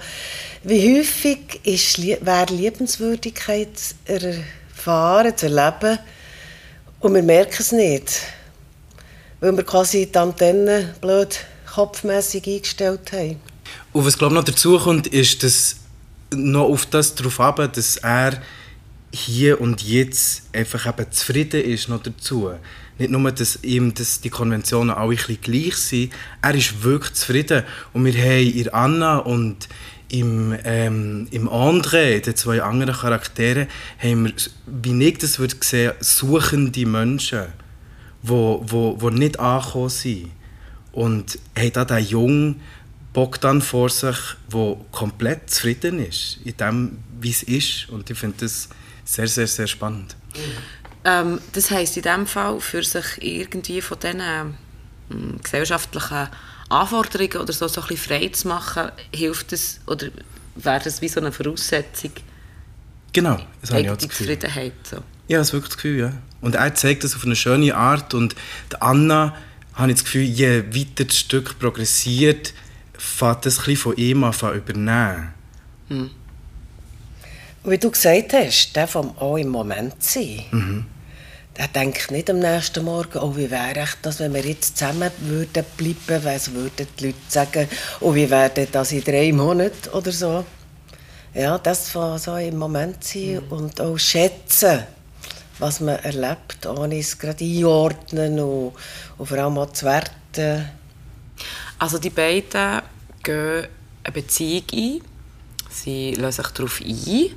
Wie 0.63 0.99
häufig 0.99 1.61
ist, 1.65 2.01
wäre 2.01 2.53
Liebenswürdigkeit 2.53 3.69
erfahren, 4.05 5.37
zu 5.37 5.47
erleben, 5.47 5.99
und 7.01 7.15
wir 7.15 7.23
merken 7.23 7.57
es 7.59 7.73
nicht, 7.73 8.21
weil 9.41 9.57
wir 9.57 9.65
quasi 9.65 10.07
die 10.07 10.19
Antennen 10.19 10.91
blöd 11.01 11.41
kopfmässig 11.75 12.47
eingestellt 12.47 13.11
haben. 13.13 13.41
Und 13.95 14.05
was 14.05 14.19
glaube 14.19 14.35
ich 14.35 14.41
noch 14.41 14.45
dazu 14.45 14.79
kommt, 14.79 15.07
ist, 15.07 15.43
dass 15.43 15.77
noch 16.35 16.69
auf 16.69 16.87
das 16.87 17.15
darauf 17.15 17.41
ab, 17.41 17.73
dass 17.73 17.97
er 17.97 18.41
hier 19.13 19.61
und 19.61 19.83
jetzt 19.83 20.49
einfach 20.55 20.87
eben 20.87 21.11
zufrieden 21.11 21.63
ist 21.63 21.89
noch 21.89 22.03
dazu. 22.03 22.51
Nicht 22.99 23.11
nur, 23.11 23.33
dass 23.33 23.63
ihm 23.65 23.95
das, 23.95 24.21
die 24.21 24.31
Konventionen 24.31 24.91
alle 24.91 25.17
ein 25.17 25.39
gleich 25.41 25.77
sind, 25.77 26.13
er 26.43 26.55
ist 26.55 26.83
wirklich 26.83 27.15
zufrieden. 27.15 27.65
Und 27.93 28.05
wir 28.05 28.15
haben 28.15 28.53
in 28.53 28.69
Anna 28.69 29.19
und 29.19 29.69
im, 30.11 30.55
ähm, 30.65 31.29
im 31.31 31.49
André, 31.49 32.21
den 32.21 32.37
zwei 32.37 32.63
anderen 32.63 32.95
Charakteren, 32.95 33.69
haben 33.99 34.27
wir, 34.27 34.33
wie 34.67 35.05
ich 35.05 35.19
das 35.19 35.39
würde 35.39 35.57
sehen, 35.61 35.93
suchende 36.01 36.87
Menschen, 36.87 37.45
die 38.23 38.29
wo, 38.29 38.63
wo, 38.67 38.97
wo 39.01 39.11
nicht 39.11 39.39
angekommen 39.41 39.89
sind. 39.89 40.31
Und 40.93 41.39
haben 41.57 41.73
da 41.73 41.85
den 41.85 42.05
jungen 42.05 42.61
Bogdan 43.13 43.61
vor 43.61 43.89
sich, 43.89 44.17
der 44.53 44.77
komplett 44.93 45.51
zufrieden 45.51 46.05
ist 46.05 46.39
in 46.45 46.57
dem, 46.57 46.99
wie 47.21 47.31
es 47.31 47.43
ist. 47.43 47.89
Und 47.89 48.09
ich 48.09 48.19
finde 48.19 48.37
das 48.41 48.69
sehr, 49.05 49.27
sehr, 49.27 49.47
sehr 49.47 49.67
spannend. 49.67 50.17
Ähm, 51.05 51.41
das 51.53 51.71
heisst 51.71 51.97
in 51.97 52.05
dem 52.05 52.27
Fall, 52.27 52.61
für 52.61 52.83
sich 52.83 53.21
irgendwie 53.21 53.81
von 53.81 53.99
diesen 53.99 54.21
ähm, 54.21 55.41
gesellschaftlichen 55.43 56.29
Anforderungen 56.69 57.39
oder 57.39 57.53
so, 57.53 57.67
so 57.67 57.81
ein 57.81 57.89
bisschen 57.89 58.09
frei 58.09 58.29
zu 58.29 58.49
machen, 58.49 58.93
hilft 59.13 59.53
es 59.53 59.81
oder 59.87 60.09
wäre 60.55 60.81
das 60.83 61.01
wie 61.01 61.09
so 61.09 61.21
eine 61.21 61.33
Voraussetzung? 61.33 62.13
Genau, 63.13 63.41
das 63.61 63.71
habe 63.71 63.83
ich 63.83 63.91
auch 63.91 63.97
das 63.97 64.09
Gefühl. 64.09 64.27
Zufriedenheit. 64.27 64.73
So. 64.89 64.99
Ja, 65.27 65.39
das 65.39 65.53
wirklich 65.53 65.71
das 65.71 65.77
Gefühl, 65.77 65.99
ja. 65.99 66.13
Und 66.41 66.55
er 66.55 66.75
zeigt 66.75 67.03
das 67.03 67.17
auf 67.17 67.25
eine 67.25 67.35
schöne 67.35 67.75
Art 67.75 68.15
und 68.15 68.37
die 68.71 68.81
Anna, 68.81 69.35
habe 69.75 69.91
ich 69.91 69.97
das 69.97 70.05
Gefühl, 70.05 70.23
je 70.23 70.65
weiter 70.75 71.05
das 71.05 71.17
Stück 71.17 71.59
progressiert, 71.59 72.53
fängt 73.01 73.47
das 73.47 73.67
ein 73.67 73.77
von 73.77 73.97
ihm 73.97 74.25
an 74.25 74.35
übernehmen. 74.55 75.35
Hm. 75.89 76.11
Wie 77.65 77.79
du 77.79 77.91
gesagt 77.91 78.33
hast, 78.33 78.77
der 78.77 78.87
vom 78.87 79.17
auch 79.19 79.37
im 79.37 79.49
Moment 79.49 80.03
sein. 80.03 80.45
Mhm. 80.51 80.87
Der 81.57 81.69
denkt 81.69 82.11
nicht 82.11 82.31
am 82.31 82.39
nächsten 82.39 82.85
Morgen, 82.85 83.19
oh, 83.19 83.37
wie 83.37 83.51
wäre 83.51 83.87
das, 84.01 84.19
wenn 84.21 84.33
wir 84.33 84.43
jetzt 84.43 84.79
zusammen 84.79 85.11
würden 85.21 85.65
bleiben, 85.77 86.25
was 86.25 86.55
würden 86.55 86.87
die 86.99 87.07
Leute 87.07 87.19
sagen, 87.29 87.69
oh, 88.01 88.15
wie 88.15 88.31
wäre 88.31 88.67
das 88.71 88.93
in 88.93 89.05
drei 89.05 89.33
Monaten 89.33 89.91
oder 89.93 90.13
so. 90.13 90.45
Ja, 91.35 91.59
das 91.59 91.91
von 91.91 92.19
so 92.19 92.37
im 92.37 92.57
Moment 92.57 93.05
sein 93.05 93.41
mhm. 93.45 93.53
und 93.53 93.81
auch 93.81 93.99
schätzen, 93.99 94.85
was 95.59 95.81
man 95.81 95.99
erlebt, 95.99 96.65
ohne 96.67 96.99
es 96.99 97.19
gerade 97.19 97.45
einordnen 97.45 98.41
und, 98.41 98.73
und 99.19 99.27
vor 99.27 99.39
allem 99.39 99.59
auch 99.59 99.73
zu 99.73 99.87
werten. 99.87 100.80
Also 101.81 101.99
die 101.99 102.11
beiden 102.11 102.83
gehen 103.23 103.67
eine 104.05 104.13
Beziehung 104.13 104.65
ein, 104.71 105.01
sie 105.71 106.13
lassen 106.13 106.43
sich 106.43 106.53
darauf 106.53 106.81
ein, 106.83 107.35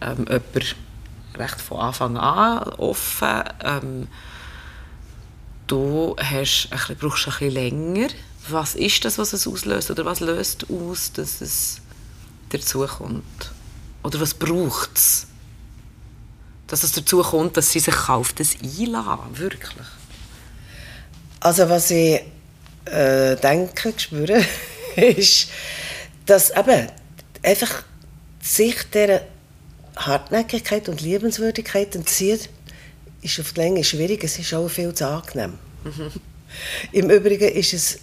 ähm, 0.00 0.26
jemand 0.26 0.76
recht 1.34 1.60
von 1.60 1.80
Anfang 1.80 2.16
an 2.16 2.62
offen. 2.78 3.44
Ähm, 3.62 4.08
du 5.66 6.16
hast 6.18 6.68
ein 6.70 6.78
bisschen, 6.78 6.96
brauchst 6.96 7.26
ein 7.28 7.32
bisschen 7.32 7.50
länger. 7.50 8.08
Was 8.48 8.74
ist 8.74 9.04
das, 9.04 9.18
was 9.18 9.34
es 9.34 9.46
auslöst? 9.46 9.90
Oder 9.90 10.06
was 10.06 10.20
löst 10.20 10.64
aus, 10.70 11.12
dass 11.12 11.42
es 11.42 11.82
dazu 12.48 12.86
kommt? 12.86 13.52
Oder 14.02 14.18
was 14.18 14.32
braucht 14.32 14.96
es? 14.96 15.26
Dass 16.68 16.84
es 16.84 16.92
dazu 16.92 17.20
kommt, 17.20 17.58
dass 17.58 17.70
sie 17.70 17.80
sich 17.80 18.08
auf 18.08 18.32
das 18.32 18.56
einladen, 18.62 19.36
wirklich. 19.36 19.86
Also 21.40 21.68
was 21.68 21.90
ich 21.90 22.22
äh, 22.86 23.36
denke, 23.36 23.92
spüre, 23.96 24.44
ist, 24.96 25.48
dass 26.26 26.50
eben 26.50 26.88
einfach 27.42 27.84
sich 28.40 28.76
dieser 28.92 29.22
Hartnäckigkeit 29.96 30.88
und 30.88 31.00
Liebenswürdigkeit 31.00 31.94
entziehen, 31.94 32.40
ist 33.22 33.40
auf 33.40 33.52
die 33.52 33.60
Länge 33.60 33.84
schwierig. 33.84 34.22
Es 34.24 34.38
ist 34.38 34.52
auch 34.52 34.68
viel 34.68 34.92
zu 34.92 35.06
angenehm. 35.06 35.58
Im 36.92 37.10
Übrigen 37.10 37.48
ist 37.48 37.72
es 37.72 37.98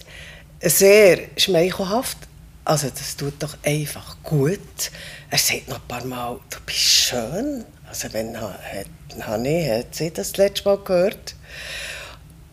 sehr 0.60 1.18
schmeichelhaft. 1.36 2.18
Also 2.64 2.88
das 2.88 3.16
tut 3.16 3.34
doch 3.40 3.56
einfach 3.64 4.16
gut. 4.22 4.60
Er 5.30 5.38
sagt 5.38 5.68
noch 5.68 5.80
ein 5.80 5.88
paar 5.88 6.04
Mal, 6.04 6.38
du 6.50 6.58
bist 6.64 6.78
schön. 6.78 7.64
Also 7.88 8.12
wenn 8.12 8.40
hat, 8.40 8.86
hat 9.18 9.94
sie 9.94 10.10
das 10.10 10.36
letzte 10.36 10.68
Mal 10.68 10.78
gehört. 10.78 11.34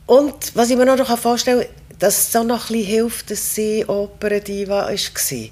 Und 0.06 0.56
was 0.56 0.70
ich 0.70 0.78
mir 0.78 0.86
noch 0.86 1.18
vorstellen 1.18 1.62
kann, 1.62 1.79
dass 2.00 2.18
es 2.18 2.32
so 2.32 2.44
noch 2.44 2.70
ein 2.70 2.74
bisschen 2.74 2.86
hilft, 2.86 3.32
dass 3.32 3.56
sie 3.56 3.86
Operndiva 3.86 4.88
war. 4.88 5.50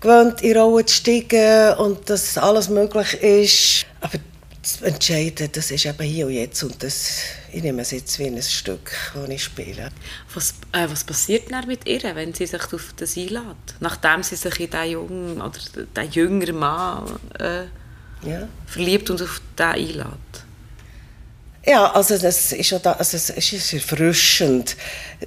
Gewöhnt 0.00 0.42
in 0.42 0.56
Rollen 0.56 0.86
zu 0.86 0.94
steigen 0.94 1.74
und 1.78 2.08
dass 2.08 2.38
alles 2.38 2.68
möglich 2.68 3.14
ist. 3.22 3.86
Aber 4.00 4.18
zu 4.62 4.84
entscheiden, 4.84 5.48
das 5.52 5.70
ist 5.70 5.86
eben 5.86 6.02
hier 6.02 6.26
und 6.26 6.32
jetzt 6.32 6.62
und 6.62 6.82
das, 6.82 7.22
ich 7.52 7.62
nehme 7.62 7.82
es 7.82 7.90
jetzt 7.90 8.18
wie 8.18 8.26
ein 8.26 8.40
Stück, 8.40 8.92
das 9.14 9.28
ich 9.28 9.44
spiele. 9.44 9.90
Was, 10.34 10.54
äh, 10.72 10.88
was 10.88 11.02
passiert 11.02 11.50
dann 11.50 11.66
mit 11.66 11.86
ihr, 11.86 12.02
wenn 12.14 12.32
sie 12.32 12.46
sich 12.46 12.72
auf 12.72 12.94
das 12.96 13.16
einlädt? 13.16 13.42
Nachdem 13.80 14.22
sie 14.22 14.36
sich 14.36 14.60
in 14.60 14.70
diesen 14.70 14.90
jungen 14.90 15.40
oder 15.40 15.58
den 15.96 16.10
jüngeren 16.12 16.56
Mann 16.56 17.18
äh, 17.40 17.64
ja. 18.24 18.48
verliebt 18.66 19.10
und 19.10 19.20
auf 19.20 19.40
den 19.58 19.66
einlädt? 19.66 20.41
Ja, 21.64 21.92
also 21.92 22.18
das 22.18 22.52
ist, 22.52 22.72
da, 22.82 22.92
also 22.94 23.16
es 23.16 23.30
ist 23.30 23.72
erfrischend. 23.72 24.76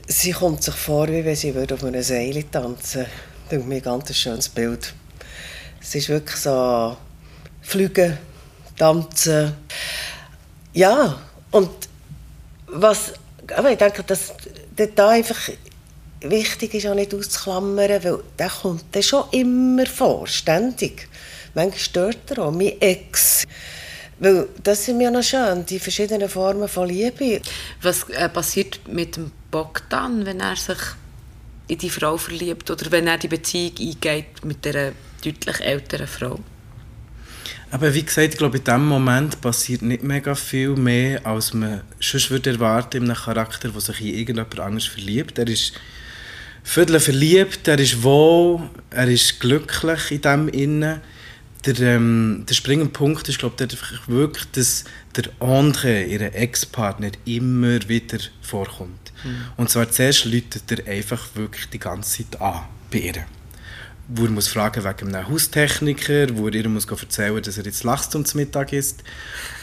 Sie 0.05 0.31
kommt 0.31 0.63
sich 0.63 0.75
vor, 0.75 1.07
wie 1.07 1.23
wenn 1.23 1.35
sie 1.35 1.53
auf 1.57 1.83
einer 1.83 2.03
Seile 2.03 2.49
tanzen 2.51 3.05
würde. 3.05 3.09
Das 3.49 3.59
ist 3.59 3.65
mir 3.65 3.75
ein 3.75 3.81
ganz 3.81 4.13
schönes 4.13 4.49
Bild. 4.49 4.93
Es 5.81 5.95
ist 5.95 6.09
wirklich 6.09 6.35
so 6.35 6.97
Flüge, 7.61 8.17
Tanzen. 8.77 9.53
Ja, 10.73 11.21
und 11.51 11.69
was, 12.67 13.13
aber 13.55 13.71
ich 13.71 13.77
denke, 13.77 14.03
dass 14.03 14.33
da 14.93 15.09
einfach 15.09 15.39
wichtig 16.19 16.73
ist, 16.73 16.87
auch 16.87 16.95
nicht 16.95 17.13
auszuklammern, 17.13 17.77
weil 17.77 18.19
der 18.37 18.49
kommt 18.49 18.83
dann 18.91 19.03
schon 19.03 19.23
immer 19.31 19.85
vor, 19.85 20.27
ständig. 20.27 21.07
Manchmal 21.53 21.79
stört 21.79 22.31
er 22.31 22.39
auch, 22.39 22.51
mein 22.51 22.81
Ex. 22.81 23.45
Weil 24.19 24.47
das 24.63 24.85
sind 24.85 25.01
ja 25.01 25.11
noch 25.11 25.23
schön, 25.23 25.65
die 25.65 25.79
verschiedenen 25.79 26.29
Formen 26.29 26.67
von 26.67 26.87
Liebe. 26.87 27.41
Was 27.81 28.09
äh, 28.09 28.29
passiert 28.29 28.79
mit 28.87 29.17
dem 29.17 29.31
Bogdan, 29.51 30.25
wenn 30.25 30.39
er 30.39 30.55
sich 30.55 30.77
in 31.67 31.77
die 31.77 31.89
Frau 31.89 32.17
verliebt 32.17 32.69
oder 32.69 32.91
wenn 32.91 33.07
er 33.07 33.17
die 33.17 33.27
Beziehung 33.27 33.73
eingeht 33.79 34.45
mit 34.45 34.63
der 34.63 34.93
deutlich 35.23 35.59
älteren 35.59 36.07
Frau? 36.07 36.39
Aber 37.71 37.93
wie 37.93 38.03
gesagt, 38.03 38.33
ich 38.33 38.37
glaube, 38.37 38.59
in 38.59 38.63
diesem 38.63 38.87
Moment 38.87 39.41
passiert 39.41 39.81
nicht 39.81 40.03
mega 40.03 40.33
viel 40.35 40.75
mehr, 40.75 41.25
als 41.25 41.53
man 41.53 41.81
sonst 41.99 42.31
würde 42.31 42.51
erwarten 42.51 42.97
in 42.97 43.03
einem 43.09 43.17
Charakter, 43.17 43.69
der 43.69 43.81
sich 43.81 43.99
in 43.99 44.07
irgendjemand 44.19 44.59
anderes 44.59 44.85
verliebt. 44.85 45.37
Er 45.39 45.47
ist 45.47 45.73
viertel 46.63 46.99
verliebt, 47.01 47.67
er 47.67 47.79
ist 47.79 48.01
wohl, 48.01 48.69
er 48.91 49.07
ist 49.09 49.41
glücklich 49.41 50.11
in 50.11 50.21
dem 50.21 50.47
Innen 50.47 51.01
der, 51.65 51.79
ähm, 51.79 52.43
der 52.47 52.53
springende 52.53 52.91
Punkt 52.91 53.27
ist, 53.27 53.39
glaube 53.39 53.55
ich, 53.63 54.07
wirklich, 54.07 54.45
dass 54.51 54.83
der 55.15 55.25
andere, 55.39 56.03
ihr 56.03 56.33
Ex-Partner, 56.33 57.09
immer 57.25 57.87
wieder 57.87 58.19
vorkommt. 58.41 59.11
Mhm. 59.23 59.37
Und 59.57 59.69
zwar 59.69 59.89
zuerst 59.89 60.25
läutet 60.25 60.71
er 60.71 60.91
einfach 60.91 61.27
wirklich 61.35 61.69
die 61.69 61.79
ganze 61.79 62.23
Zeit 62.23 62.41
an 62.41 62.61
bei 62.91 62.99
ihr. 62.99 63.25
Wo 64.07 64.25
er 64.25 64.31
muss 64.31 64.47
fragen 64.47 64.83
wegen 64.83 65.15
einem 65.15 65.27
Haustechniker, 65.27 66.37
wo 66.37 66.47
er 66.47 66.53
ihr 66.53 66.69
muss 66.69 66.85
erzählen 66.85 67.41
dass 67.41 67.57
er 67.57 67.65
jetzt 67.65 67.83
Lachs 67.83 68.11
zum 68.11 68.23
Mittag 68.35 68.71
isst. 68.71 69.03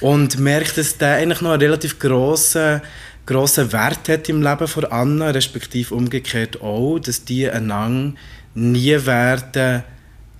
Und 0.01 0.41
merkt, 0.41 0.79
dass 0.79 0.99
der 0.99 1.17
eigentlich 1.17 1.41
noch 1.43 1.53
einen 1.53 1.63
relativ 1.63 2.01
grossen, 2.01 2.81
grossen 3.25 3.71
Wert 3.73 4.09
hat 4.09 4.29
im 4.29 4.43
Leben 4.43 4.67
von 4.67 4.87
Anna, 4.87 5.31
respektive 5.31 5.95
umgekehrt 5.95 6.61
auch, 6.61 6.99
dass 6.99 7.25
die 7.25 7.49
einander 7.49 8.19
nie 8.55 9.07
werden 9.07 9.85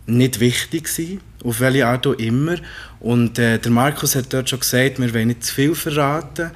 nicht 0.07 0.41
wichtig 0.41 0.89
sein 0.89 1.21
auf 1.45 1.61
welche 1.61 1.87
Art 1.87 2.07
auch 2.07 2.15
immer. 2.15 2.57
Und 3.01 3.39
äh, 3.39 3.59
der 3.59 3.71
Markus 3.71 4.15
hat 4.15 4.33
dort 4.33 4.51
schon 4.51 4.61
gesagt, 4.61 4.99
wir 4.99 5.13
wollen 5.13 5.29
nicht 5.29 5.45
zu 5.45 5.55
viel 5.55 5.75
verraten, 5.75 6.51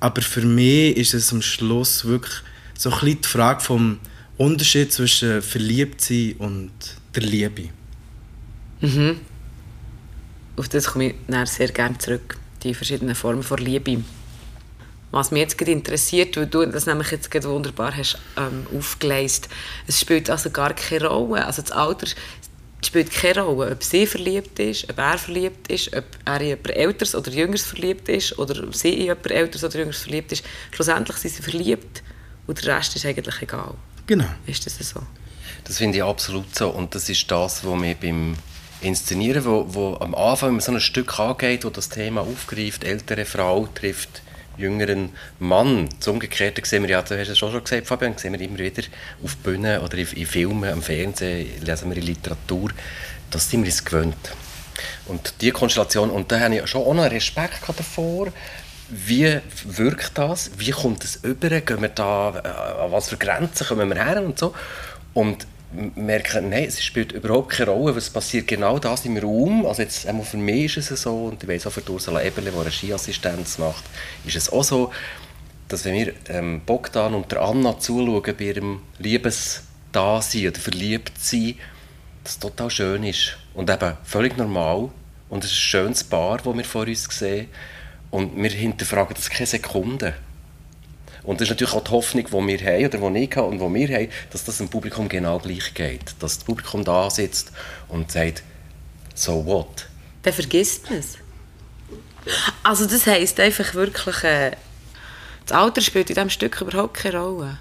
aber 0.00 0.22
für 0.22 0.42
mich 0.42 0.96
ist 0.96 1.14
es 1.14 1.32
am 1.32 1.42
Schluss 1.42 2.04
wirklich 2.04 2.34
so 2.76 2.90
ein 2.90 3.00
bisschen 3.00 3.20
die 3.22 3.28
Frage 3.28 3.60
vom 3.60 3.98
Unterschied 4.36 4.92
zwischen 4.92 5.42
Verliebtsein 5.42 6.34
und 6.38 6.72
der 7.14 7.22
Liebe. 7.22 7.68
Mhm. 8.80 9.20
Auf 10.56 10.68
das 10.68 10.86
komme 10.86 11.10
ich 11.10 11.50
sehr 11.50 11.68
gerne 11.68 11.96
zurück, 11.98 12.36
die 12.62 12.74
verschiedenen 12.74 13.14
Formen 13.14 13.42
von 13.42 13.58
Liebe. 13.58 14.02
Was 15.12 15.30
mich 15.30 15.42
jetzt 15.42 15.60
interessiert, 15.60 16.36
weil 16.36 16.46
du 16.46 16.64
das 16.66 16.86
nämlich 16.86 17.10
jetzt 17.10 17.44
wunderbar 17.44 17.94
hast 17.94 18.18
ähm, 18.36 18.66
aufgeleist, 18.76 19.48
es 19.86 20.00
spielt 20.00 20.30
also 20.30 20.50
gar 20.50 20.72
keine 20.72 21.06
Rolle. 21.06 21.44
Also 21.44 21.62
das 21.62 21.70
Alter 21.70 22.06
spielt 22.84 23.10
keine 23.10 23.42
Rolle, 23.42 23.72
ob 23.72 23.82
sie 23.82 24.06
verliebt 24.06 24.58
ist, 24.58 24.88
ob 24.90 24.98
er 24.98 25.18
verliebt 25.18 25.70
ist, 25.70 25.94
ob 25.96 26.04
er 26.24 26.40
in 26.40 26.48
jemand 26.48 26.70
Älteres 26.70 27.14
oder 27.14 27.30
Jüngeres 27.30 27.62
verliebt 27.62 28.08
ist 28.08 28.38
oder 28.38 28.72
sie 28.72 28.94
in 28.94 29.04
jemand 29.04 29.30
Älteres 29.30 29.64
oder 29.64 29.78
Jüngeres 29.78 30.02
verliebt 30.02 30.32
ist. 30.32 30.44
Schlussendlich 30.72 31.16
sind 31.18 31.34
sie 31.34 31.42
verliebt 31.42 32.02
und 32.46 32.64
der 32.64 32.76
Rest 32.76 32.96
ist 32.96 33.06
eigentlich 33.06 33.40
egal. 33.40 33.74
Genau. 34.06 34.28
Ist 34.46 34.66
das 34.66 34.76
so? 34.78 35.00
Das 35.64 35.78
finde 35.78 35.98
ich 35.98 36.04
absolut 36.04 36.54
so 36.56 36.70
und 36.70 36.94
das 36.94 37.08
ist 37.08 37.30
das, 37.30 37.64
was 37.64 37.80
mir 37.80 37.94
beim 37.94 38.36
Inszenieren, 38.80 39.44
wo, 39.44 39.64
wo 39.68 39.96
am 40.00 40.14
Anfang, 40.14 40.48
wenn 40.48 40.54
man 40.56 40.60
so 40.60 40.72
ein 40.72 40.80
Stück 40.80 41.20
angeht, 41.20 41.64
wo 41.64 41.70
das 41.70 41.88
Thema 41.88 42.22
aufgreift, 42.22 42.82
ältere 42.82 43.24
Frau 43.24 43.68
trifft 43.74 44.22
jüngeren 44.56 45.10
Mann. 45.38 45.88
Das 45.98 46.08
Umgekehrte 46.08 46.62
sehen 46.64 46.82
wir 46.82 46.90
ja, 46.90 47.02
du 47.02 47.18
hast 47.18 47.28
es 47.28 47.38
schon 47.38 47.52
gesagt, 47.62 47.86
Fabian, 47.86 48.16
sehen 48.16 48.32
wir 48.32 48.40
immer 48.40 48.58
wieder 48.58 48.82
auf 49.22 49.36
Bühnen 49.38 49.80
oder 49.80 49.98
in, 49.98 50.06
in 50.08 50.26
Filmen, 50.26 50.70
am 50.70 50.82
Fernsehen, 50.82 51.64
lesen 51.64 51.90
wir 51.90 51.96
in 51.96 52.06
Literatur. 52.06 52.70
Das 53.30 53.48
sind 53.48 53.62
wir 53.62 53.70
uns 53.70 53.84
gewöhnt. 53.84 54.32
Und 55.06 55.34
diese 55.40 55.52
Konstellation, 55.52 56.10
und 56.10 56.30
da 56.30 56.40
habe 56.40 56.56
ich 56.56 56.66
schon 56.66 56.82
auch 56.82 56.94
noch 56.94 57.10
Respekt 57.10 57.62
davor, 57.76 58.28
wie 58.88 59.40
wirkt 59.64 60.18
das? 60.18 60.50
Wie 60.58 60.70
kommt 60.70 61.02
es 61.04 61.16
über? 61.16 61.48
Gehen 61.48 61.80
wir 61.80 61.88
da, 61.88 62.28
äh, 62.44 62.84
an 62.84 62.92
was 62.92 63.08
für 63.08 63.16
Grenzen 63.16 63.66
kommen 63.66 63.88
wir 63.88 64.04
her 64.04 64.22
und 64.22 64.38
so? 64.38 64.54
Und 65.14 65.46
merken, 65.94 66.50
nein, 66.50 66.64
es 66.64 66.82
spielt 66.82 67.12
überhaupt 67.12 67.50
keine 67.50 67.70
Rolle, 67.70 67.96
was 67.96 68.10
passiert 68.10 68.46
genau 68.46 68.78
das 68.78 69.04
im 69.04 69.16
Raum. 69.16 69.66
Also 69.66 69.82
jetzt, 69.82 70.06
einmal 70.06 70.24
für 70.24 70.36
mich 70.36 70.76
ist 70.76 70.90
es 70.90 71.02
so, 71.02 71.26
und 71.26 71.42
ich 71.42 71.48
weiß 71.48 71.66
auch 71.66 71.72
für 71.72 71.88
Ursula 71.90 72.22
Eberle, 72.22 72.50
die 72.50 72.58
eine 72.58 72.70
Skiassistenz 72.70 73.58
macht, 73.58 73.84
ist 74.24 74.36
es 74.36 74.50
auch 74.50 74.64
so, 74.64 74.92
dass 75.68 75.84
wenn 75.84 75.94
wir 75.94 76.12
ähm, 76.28 76.60
Bogdan 76.66 77.14
und 77.14 77.32
der 77.32 77.40
Anna 77.40 77.78
zuschauen 77.78 78.22
bei 78.22 78.44
ihrem 78.44 78.82
Liebesdasein 78.98 80.48
oder 80.48 80.60
Verliebtsein, 80.60 81.54
das 82.24 82.38
total 82.38 82.70
schön 82.70 83.04
ist 83.04 83.36
und 83.54 83.70
eben 83.70 83.96
völlig 84.04 84.36
normal 84.36 84.90
und 85.28 85.44
es 85.44 85.50
ist 85.50 85.56
ein 85.56 85.60
schönes 85.60 86.04
Paar, 86.04 86.38
das 86.38 86.56
wir 86.56 86.64
vor 86.64 86.86
uns 86.86 87.04
sehen 87.04 87.48
und 88.10 88.36
wir 88.36 88.50
hinterfragen 88.50 89.14
das 89.14 89.30
keine 89.30 89.46
Sekunde. 89.46 90.14
Und 91.24 91.40
das 91.40 91.46
ist 91.46 91.50
natürlich 91.50 91.74
auch 91.74 91.84
die 91.84 91.90
Hoffnung, 91.90 92.26
die 92.26 92.32
wir 92.32 92.66
haben, 92.66 92.86
oder 92.86 93.10
die 93.10 93.24
ich 93.24 93.36
habe 93.36 93.46
und 93.46 93.58
die 93.58 93.88
wir 93.88 93.96
haben, 93.96 94.08
dass 94.30 94.44
das 94.44 94.58
dem 94.58 94.68
Publikum 94.68 95.08
genau 95.08 95.38
gleich 95.38 95.72
geht. 95.74 96.06
Dass 96.18 96.38
das 96.38 96.44
Publikum 96.44 96.84
da 96.84 97.08
sitzt 97.10 97.52
und 97.88 98.10
sagt, 98.10 98.42
so 99.14 99.44
what? 99.46 99.88
Dann 100.22 100.32
vergisst 100.32 100.90
man 100.90 100.98
es. 100.98 101.18
Also 102.62 102.86
das 102.86 103.06
heisst 103.06 103.40
einfach 103.40 103.74
wirklich, 103.74 104.24
äh, 104.24 104.52
das 105.46 105.56
Alter 105.56 105.80
spielt 105.80 106.10
in 106.10 106.14
diesem 106.14 106.30
Stück 106.30 106.60
überhaupt 106.60 106.94
keine 106.94 107.20
Rolle. 107.20 107.58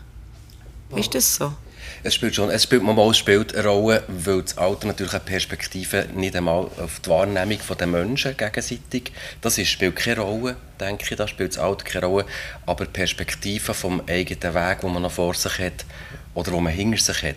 Ist 0.95 1.15
das 1.15 1.35
so? 1.35 1.53
Es 2.03 2.15
spielt 2.15 2.33
schon, 2.33 2.49
es 2.49 2.63
spielt 2.63 2.81
manchmal 2.81 3.13
spielt 3.13 3.55
eine 3.55 3.67
Rolle, 3.67 4.03
weil 4.07 4.41
das 4.41 4.57
Alter 4.57 4.87
natürlich 4.87 5.13
eine 5.13 5.19
Perspektive 5.19 6.07
nicht 6.15 6.35
einmal 6.35 6.63
auf 6.63 6.99
die 6.99 7.09
Wahrnehmung 7.11 7.59
der 7.79 7.85
Menschen 7.85 8.35
gegenseitig, 8.35 9.11
das 9.41 9.59
ist, 9.59 9.69
spielt 9.69 9.97
keine 9.97 10.21
Rolle, 10.21 10.55
denke 10.79 11.05
ich, 11.07 11.15
da 11.15 11.27
spielt 11.27 11.51
das 11.51 11.59
Alter 11.59 11.85
keine 11.85 12.07
Rolle, 12.07 12.25
aber 12.65 12.85
die 12.85 12.91
Perspektive 12.91 13.75
vom 13.75 14.01
eigenen 14.07 14.55
Weg, 14.55 14.81
den 14.81 14.93
man 14.93 15.03
noch 15.03 15.11
vor 15.11 15.35
sich 15.35 15.59
hat 15.59 15.85
oder 16.33 16.51
wo 16.53 16.59
man 16.59 16.73
hinter 16.73 16.97
sich 16.97 17.21
hat, 17.21 17.35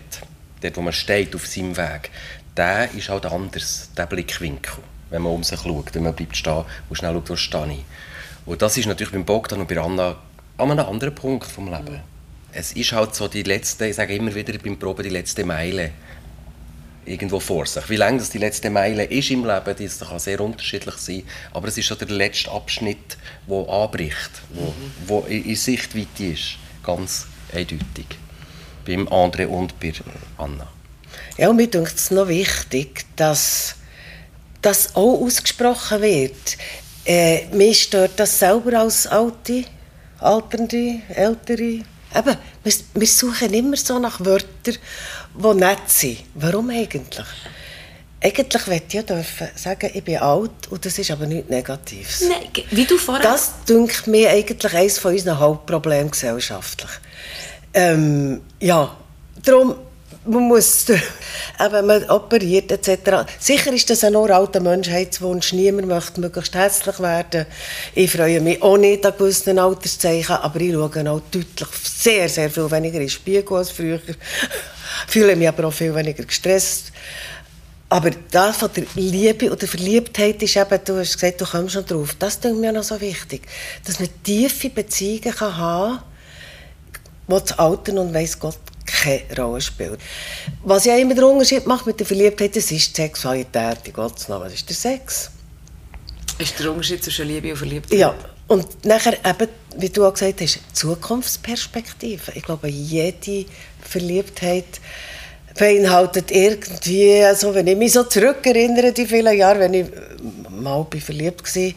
dort, 0.61 0.77
wo 0.77 0.81
man 0.81 0.93
steht 0.93 1.35
auf 1.35 1.45
seinem 1.45 1.77
Weg, 1.77 2.09
der 2.57 2.91
ist 2.95 3.09
halt 3.09 3.27
anders, 3.27 3.91
der 3.95 4.07
Blickwinkel, 4.07 4.81
wenn 5.11 5.21
man 5.21 5.33
um 5.33 5.43
sich 5.43 5.59
schaut, 5.59 5.93
wenn 5.93 6.01
man 6.01 6.15
bleibt 6.15 6.37
stehen 6.37 6.65
und 6.89 6.95
schnell 6.95 7.13
schaut, 7.13 7.29
wo 7.29 7.35
stehe 7.35 7.71
ich. 7.71 7.85
Und 8.47 8.63
das 8.63 8.77
ist 8.77 8.87
natürlich 8.87 9.13
beim 9.13 9.25
Bogdan 9.25 9.59
und 9.59 9.67
bei 9.67 9.77
Anna 9.79 10.15
an 10.57 10.71
einem 10.71 10.87
anderen 10.87 11.13
Punkt 11.13 11.45
vom 11.45 11.71
Leben 11.71 12.14
es 12.55 12.71
ist 12.71 12.93
halt 12.93 13.13
so 13.13 13.27
die 13.27 13.43
letzte, 13.43 13.87
ich 13.87 13.95
sage 13.95 14.15
immer 14.15 14.33
wieder 14.33 14.57
beim 14.57 14.79
Proben, 14.79 15.03
die 15.03 15.09
letzte 15.09 15.43
Meile 15.43 15.91
irgendwo 17.05 17.39
vor 17.39 17.65
sich. 17.65 17.87
Wie 17.89 17.97
lange 17.97 18.19
das 18.19 18.29
die 18.29 18.37
letzte 18.37 18.69
Meile 18.69 19.03
ist 19.03 19.29
im 19.29 19.45
Leben, 19.45 19.75
das 19.77 19.99
kann 19.99 20.19
sehr 20.19 20.39
unterschiedlich 20.39 20.95
sein, 20.95 21.23
aber 21.53 21.67
es 21.67 21.77
ist 21.77 21.85
schon 21.85 21.97
der 21.99 22.07
letzte 22.07 22.51
Abschnitt, 22.51 23.17
der 23.47 23.69
anbricht, 23.69 24.31
wo, 24.53 24.73
wo 25.05 25.19
in 25.27 25.55
Sichtweite 25.55 26.25
ist, 26.25 26.57
ganz 26.83 27.27
eindeutig. 27.53 28.07
Beim 28.85 29.07
André 29.07 29.47
und 29.47 29.79
bei 29.79 29.93
Anna. 30.37 30.67
Ja, 31.37 31.49
und 31.49 31.57
mir 31.57 31.67
denkt 31.67 31.95
es 31.95 32.11
noch 32.11 32.27
wichtig, 32.27 33.05
dass 33.15 33.75
das 34.61 34.95
auch 34.95 35.21
ausgesprochen 35.21 36.01
wird. 36.01 36.57
Äh, 37.05 37.47
mich 37.47 37.83
stört 37.83 38.19
das 38.19 38.39
selber 38.39 38.79
als 38.79 39.05
Alte, 39.07 39.65
Alternde, 40.19 41.01
Ältere. 41.09 41.83
Eben, 42.15 42.37
wir, 42.63 42.73
wir 42.93 43.07
suchen 43.07 43.53
immer 43.53 43.77
so 43.77 43.99
nach 43.99 44.23
Wörtern, 44.23 44.77
die 45.33 45.53
nett 45.53 45.87
sind. 45.87 46.19
Warum 46.35 46.69
eigentlich? 46.69 47.25
Eigentlich 48.21 48.67
möchte 48.67 48.87
ich 48.87 48.93
ja 48.93 49.03
dürfen 49.03 49.47
sagen, 49.55 49.91
ich 49.93 50.03
bin 50.03 50.17
alt 50.17 50.67
und 50.69 50.85
das 50.85 50.97
ist 50.97 51.11
aber 51.11 51.27
nichts 51.27 51.49
Negatives. 51.49 52.23
Nein, 52.27 52.63
wie 52.71 52.85
du 52.85 52.97
vorher... 52.97 53.21
Das 53.21 53.51
dünkt 53.67 54.07
mir 54.07 54.29
eigentlich 54.29 54.73
eines 54.73 54.97
von 54.97 55.11
unseren 55.13 55.37
Hauptproblemen 55.37 56.09
gesellschaftlich. 56.09 56.89
Ähm, 57.73 58.41
ja, 58.59 58.95
darum, 59.43 59.75
man 60.25 60.43
muss, 60.43 60.85
eben, 61.59 61.85
man 61.85 62.09
operiert 62.09 62.71
etc. 62.71 63.29
Sicher 63.39 63.73
ist 63.73 63.89
das 63.89 64.03
ein 64.03 64.15
alter 64.15 64.59
Menschheitswunsch. 64.59 65.53
Niemand 65.53 65.87
möchte 65.87 66.21
möglichst 66.21 66.55
hässlich 66.55 66.99
werden. 66.99 67.45
Ich 67.93 68.11
freue 68.11 68.41
mich 68.41 68.61
auch 68.61 68.77
nicht 68.77 69.05
an 69.05 69.13
gewissen 69.17 69.59
Alterszeichen, 69.59 70.35
aber 70.35 70.59
ich 70.59 70.73
schaue 70.73 71.11
auch 71.11 71.21
deutlich 71.31 71.69
sehr, 71.83 72.29
sehr 72.29 72.49
viel 72.49 72.69
weniger 72.69 72.95
in 72.95 73.01
den 73.01 73.09
Spiegel 73.09 73.57
als 73.57 73.71
früher. 73.71 73.99
Fühle 75.07 75.35
mich 75.35 75.47
aber 75.47 75.67
auch 75.67 75.73
viel 75.73 75.93
weniger 75.93 76.23
gestresst. 76.23 76.91
Aber 77.87 78.09
das 78.31 78.57
von 78.57 78.69
der 78.75 78.85
Liebe 78.95 79.51
oder 79.51 79.67
Verliebtheit 79.67 80.41
ist 80.41 80.55
eben, 80.55 80.79
du 80.83 80.97
hast 80.97 81.13
gesagt, 81.13 81.39
du 81.39 81.45
kommst 81.45 81.73
schon 81.73 81.85
drauf. 81.85 82.15
Das 82.17 82.35
ist 82.35 82.45
mir 82.45 82.71
noch 82.71 82.83
so 82.83 82.99
wichtig. 82.99 83.43
Dass 83.85 83.99
man 83.99 84.09
tiefe 84.23 84.69
Beziehungen 84.69 85.39
haben 85.39 85.97
kann, 85.97 86.03
wo 87.27 87.39
das 87.39 87.57
Alter 87.57 87.93
und 87.93 88.13
weiss 88.13 88.39
Gott 88.39 88.57
keine 88.85 89.35
Rolle 89.37 89.61
spielt. 89.61 89.99
Was 90.63 90.85
ja 90.85 90.95
immer 90.97 91.15
den 91.15 91.23
Unterschied 91.23 91.65
macht 91.65 91.85
mit 91.85 91.99
der 91.99 92.05
Verliebtheit, 92.05 92.55
das 92.55 92.71
ist 92.71 92.97
die 92.97 93.01
Sexualität. 93.01 93.79
In 93.85 93.93
Gottes 93.93 94.27
Namen, 94.27 94.45
das 94.45 94.53
ist 94.53 94.69
der 94.69 94.75
Sex. 94.75 95.31
Ist 96.37 96.59
der 96.59 96.71
Unterschied 96.71 97.03
zwischen 97.03 97.27
Liebe 97.27 97.51
und 97.51 97.57
Verliebtheit? 97.57 97.97
Ja, 97.97 98.15
und 98.47 98.85
nachher 98.85 99.13
eben, 99.25 99.49
wie 99.77 99.89
du 99.89 100.05
auch 100.05 100.13
gesagt 100.13 100.41
hast, 100.41 100.59
Zukunftsperspektive. 100.73 102.33
Ich 102.35 102.43
glaube, 102.43 102.67
jede 102.67 103.45
Verliebtheit 103.81 104.65
beinhaltet 105.57 106.31
irgendwie, 106.31 107.23
also 107.23 107.55
wenn 107.55 107.67
ich 107.67 107.77
mich 107.77 107.93
so 107.93 108.03
zurückerinnere, 108.03 108.91
die 108.91 109.05
vielen 109.05 109.37
Jahre, 109.37 109.61
wenn 109.61 109.73
ich 109.73 109.87
mal 110.49 110.83
bin 110.83 111.01
verliebt 111.01 111.55
war, 111.55 111.73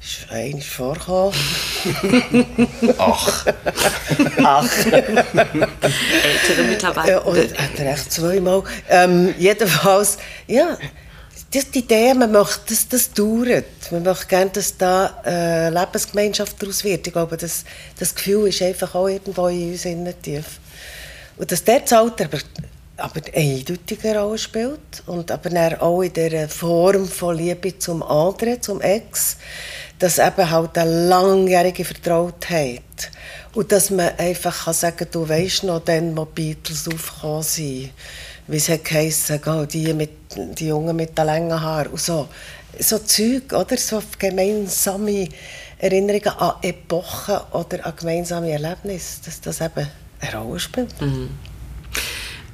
ist 0.00 0.30
eines 0.30 0.66
vorgekommen. 0.66 1.34
Ach. 2.98 3.46
Ach. 4.42 4.86
Ältere 4.86 6.62
mittlerweile. 6.68 7.10
Ja, 7.10 7.18
und 7.18 7.36
hat 7.36 7.78
er 7.78 7.92
echt 7.92 8.12
zweimal. 8.12 8.62
Ähm, 8.88 9.34
jedenfalls, 9.38 10.18
ja, 10.46 10.78
das, 11.50 11.70
die 11.70 11.78
Idee, 11.80 12.14
man 12.14 12.30
möchte, 12.32 12.74
dass 12.74 12.88
das 12.88 13.12
dauert. 13.12 13.90
Man 13.90 14.02
möchte 14.02 14.26
gerne, 14.26 14.50
dass 14.50 14.76
da 14.76 15.18
eine 15.24 15.70
Lebensgemeinschaft 15.70 16.60
daraus 16.60 16.84
wird. 16.84 17.06
Ich 17.06 17.12
glaube, 17.12 17.36
das, 17.36 17.64
das 17.98 18.14
Gefühl 18.14 18.48
ist 18.48 18.60
einfach 18.62 18.94
auch 18.94 19.08
irgendwo 19.08 19.48
in 19.48 19.72
uns 19.72 19.84
innen 19.84 20.14
tief. 20.20 20.60
Und 21.36 21.50
dass 21.50 21.64
der 21.64 21.80
das 21.80 21.92
Alter 21.92 22.26
aber, 22.26 22.38
aber 22.98 23.20
eindeutige 23.34 24.18
Rolle 24.18 24.38
spielt 24.38 25.02
und 25.06 25.30
aber 25.30 25.50
dann 25.50 25.76
auch 25.76 26.02
in 26.02 26.12
der 26.12 26.48
Form 26.48 27.06
von 27.06 27.36
Liebe 27.36 27.78
zum 27.78 28.02
anderen, 28.02 28.60
zum 28.60 28.80
Ex, 28.80 29.36
dass 29.98 30.18
eben 30.18 30.50
halt 30.50 30.76
eine 30.76 31.08
langjährige 31.08 31.84
Vertrautheit 31.84 32.82
und 33.54 33.70
dass 33.72 33.90
man 33.90 34.10
einfach 34.18 34.64
kann 34.64 34.74
sagen 34.74 35.06
du 35.10 35.28
weißt 35.28 35.64
noch, 35.64 35.84
dann, 35.84 36.16
wo 36.16 36.24
Beatles 36.24 36.88
aufgekommen 36.88 37.42
sind, 37.42 37.90
wie 38.48 38.56
es 38.56 38.68
hat 38.68 39.72
die, 39.72 39.92
mit, 39.92 40.10
die 40.36 40.68
Jungen 40.68 40.96
mit 40.96 41.16
den 41.16 41.26
langen 41.26 41.60
Haaren 41.60 41.92
und 41.92 42.00
so. 42.00 42.28
So 42.78 42.98
Zeug, 42.98 43.52
oder? 43.52 43.76
So 43.76 44.02
gemeinsame 44.18 45.28
Erinnerungen 45.78 46.28
an 46.38 46.54
Epochen 46.62 47.38
oder 47.52 47.86
an 47.86 47.94
gemeinsame 47.96 48.50
Erlebnisse, 48.50 49.20
dass 49.24 49.40
das 49.40 49.60
eben 49.60 49.88
eine 50.20 50.38
Rolle 50.38 50.60
spielt. 50.60 50.94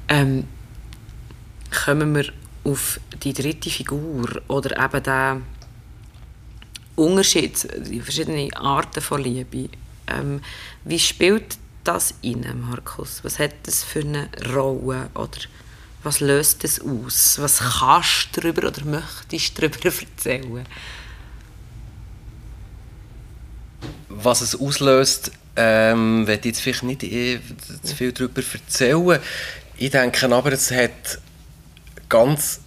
Ähm, 0.07 0.45
kommen 1.83 2.15
wir 2.15 2.31
auf 2.63 2.99
die 3.23 3.33
dritte 3.33 3.69
Figur 3.69 4.41
oder 4.47 4.83
eben 4.83 5.03
den 5.03 5.43
Unterschied, 6.95 7.67
die 7.87 8.01
verschiedenen 8.01 8.53
Arten 8.53 9.01
von 9.01 9.21
Liebe. 9.21 9.69
Ähm, 10.07 10.41
wie 10.83 10.99
spielt 10.99 11.57
das 11.83 12.13
in 12.21 12.45
Markus? 12.61 13.23
Was 13.23 13.39
hat 13.39 13.53
das 13.63 13.83
für 13.83 13.99
eine 13.99 14.29
Rolle 14.53 15.09
oder 15.13 15.39
was 16.03 16.19
löst 16.19 16.63
das 16.63 16.79
aus? 16.79 17.39
Was 17.39 17.59
kannst 17.59 18.29
du 18.33 18.41
darüber 18.41 18.67
oder 18.67 18.83
möchtest 18.85 19.57
du 19.57 19.69
darüber 19.69 20.01
erzählen? 20.01 20.65
Was 24.09 24.41
es 24.41 24.59
auslöst, 24.59 25.31
ähm, 25.55 26.25
werde 26.27 26.41
ich 26.41 26.55
jetzt 26.55 26.61
vielleicht 26.61 26.83
nicht 26.83 27.03
eh 27.03 27.39
zu 27.83 27.95
viel 27.95 28.11
darüber 28.11 28.41
erzählen. 28.41 29.19
Ich 29.77 29.91
denke 29.91 30.33
aber, 30.33 30.53
es 30.53 30.71
hat 30.71 31.19
ganz, 32.07 32.61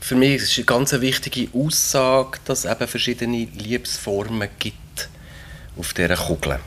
für 0.00 0.16
mich 0.16 0.42
ist 0.42 0.58
eine 0.58 0.66
ganz 0.66 0.92
wichtige 0.92 1.48
Aussage, 1.56 2.38
dass 2.44 2.64
es 2.64 2.70
eben 2.70 2.86
verschiedene 2.86 3.44
Liebesformen 3.54 4.50
gibt 4.58 5.08
auf 5.78 5.94
dieser 5.94 6.16
Kugel. 6.16 6.60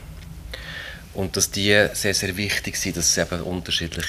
Und 1.14 1.36
dass 1.36 1.52
die 1.52 1.86
sehr, 1.92 2.14
sehr 2.14 2.36
wichtig 2.36 2.76
sind, 2.76 2.96
dass 2.96 3.14
sie 3.14 3.20
eben 3.20 3.42
unterschiedlich 3.42 4.06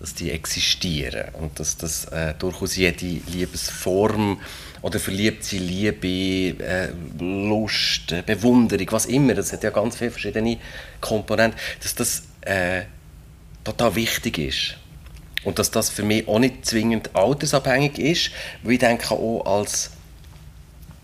dass 0.00 0.14
die 0.14 0.30
existieren 0.30 1.34
und 1.34 1.58
dass 1.58 1.76
das 1.76 2.04
äh, 2.06 2.32
durchaus 2.38 2.76
jede 2.76 3.04
Liebesform 3.32 4.40
oder 4.80 5.00
verliebte 5.00 5.56
Liebe, 5.56 6.64
äh, 6.64 6.90
Lust, 7.18 8.12
äh, 8.12 8.22
Bewunderung, 8.24 8.86
was 8.92 9.06
immer, 9.06 9.34
das 9.34 9.52
hat 9.52 9.64
ja 9.64 9.70
ganz 9.70 9.96
viele 9.96 10.12
verschiedene 10.12 10.58
Komponenten, 11.00 11.58
dass 11.82 11.96
das 11.96 12.22
äh, 12.42 12.82
total 13.64 13.96
wichtig 13.96 14.38
ist. 14.38 14.76
Und 15.44 15.58
dass 15.58 15.70
das 15.70 15.90
für 15.90 16.02
mich 16.02 16.26
auch 16.26 16.38
nicht 16.38 16.66
zwingend 16.66 17.14
altersabhängig 17.14 17.98
ist, 17.98 18.30
weil 18.62 18.72
ich 18.72 18.78
denke 18.80 19.12
auch 19.14 19.44
als 19.46 19.90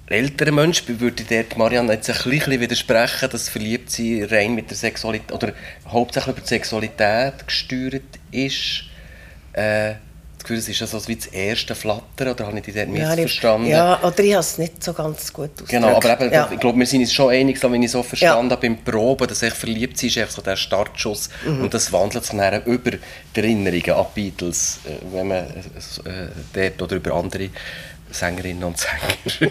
älterer 0.06 0.52
Mensch 0.52 0.84
würde 0.86 1.24
dort 1.24 1.56
Marianne 1.56 1.94
jetzt 1.94 2.10
ein 2.10 2.30
bisschen 2.30 2.60
widersprechen, 2.60 3.30
dass 3.30 3.48
verliebt 3.48 3.90
sie 3.90 4.22
rein 4.22 4.54
mit 4.54 4.70
der 4.70 4.76
Sexualität 4.76 5.32
oder 5.32 5.52
hauptsächlich 5.88 6.32
über 6.32 6.42
die 6.42 6.48
Sexualität 6.48 7.46
gesteuert 7.46 8.02
ist. 8.30 8.84
Äh, 9.52 9.94
Gefühl, 10.44 10.58
es 10.58 10.68
ist 10.68 10.78
ja 10.80 10.86
so 10.86 11.06
wie 11.08 11.16
das 11.16 11.26
erste 11.26 11.74
Flattern, 11.74 12.28
oder 12.28 12.46
habe 12.46 12.58
ich 12.58 12.64
dich 12.64 12.74
dort 12.74 12.88
missverstanden? 12.88 13.68
Ja, 13.70 13.98
oder 14.02 14.18
ich 14.20 14.32
habe 14.32 14.40
es 14.40 14.58
nicht 14.58 14.84
so 14.84 14.92
ganz 14.92 15.32
gut 15.32 15.50
ausgedrückt. 15.50 15.70
Genau, 15.70 15.96
aber 15.96 16.20
eben, 16.20 16.32
ja. 16.32 16.48
ich 16.52 16.60
glaube, 16.60 16.78
wir 16.78 16.86
sind 16.86 17.00
uns 17.00 17.12
schon 17.12 17.30
einig, 17.32 17.58
so, 17.58 17.72
wenn 17.72 17.82
ich 17.82 17.90
so 17.90 18.02
verstanden 18.02 18.50
Ja. 18.50 18.56
habe 18.56 18.68
beim 18.68 18.84
Proben, 18.84 19.26
dass 19.26 19.42
ich 19.42 19.54
verliebt 19.54 19.98
sie 19.98 20.06
ist 20.06 20.18
einfach 20.18 20.34
so 20.34 20.42
der 20.42 20.56
Startschuss 20.56 21.30
Mhm. 21.46 21.62
und 21.64 21.74
das 21.74 21.92
wandelt 21.92 22.24
sich 22.24 22.36
dann 22.36 22.62
über 22.64 22.92
die 22.92 23.00
Erinnerungen 23.40 23.90
an 23.90 24.06
Beatles, 24.14 24.80
äh, 24.84 24.90
wenn 25.12 25.28
man 25.28 25.38
äh, 25.46 26.28
dort 26.52 26.82
oder 26.82 26.96
über 26.96 27.14
andere 27.14 27.48
Sängerinnen 28.10 28.62
und 28.64 28.76
Sänger 28.78 29.50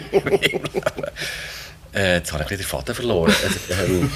äh, 1.94 2.14
Jetzt 2.16 2.32
habe 2.32 2.44
ich 2.44 2.50
ein 2.50 2.56
bisschen 2.56 2.56
den 2.58 2.66
Faden 2.66 2.94
verloren. 2.94 3.34
Also, 3.44 3.58
ähm, 3.92 4.10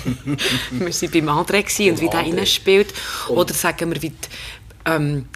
Wir 0.71 0.87
waren 0.87 1.11
beim 1.27 1.29
André 1.45 1.91
und 1.91 2.01
wie 2.01 2.09
der 2.09 2.21
reinspielt. 2.21 2.95
Oder 3.29 3.55
sagen 3.55 3.93
wir, 3.93 4.03
wie 4.03 4.11
die, 4.11 4.17
ähm, 4.87 5.29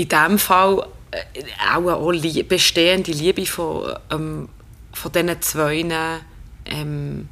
in 0.00 0.08
diesem 0.08 0.38
Fall 0.38 0.86
äh, 1.10 1.42
auch 1.74 2.08
eine 2.08 2.44
bestehende 2.44 3.12
Liebe 3.12 3.44
von, 3.46 3.94
ähm, 4.10 4.48
von 4.92 5.12
diesen 5.12 5.42
zwei, 5.42 5.84
ähm, 6.66 7.28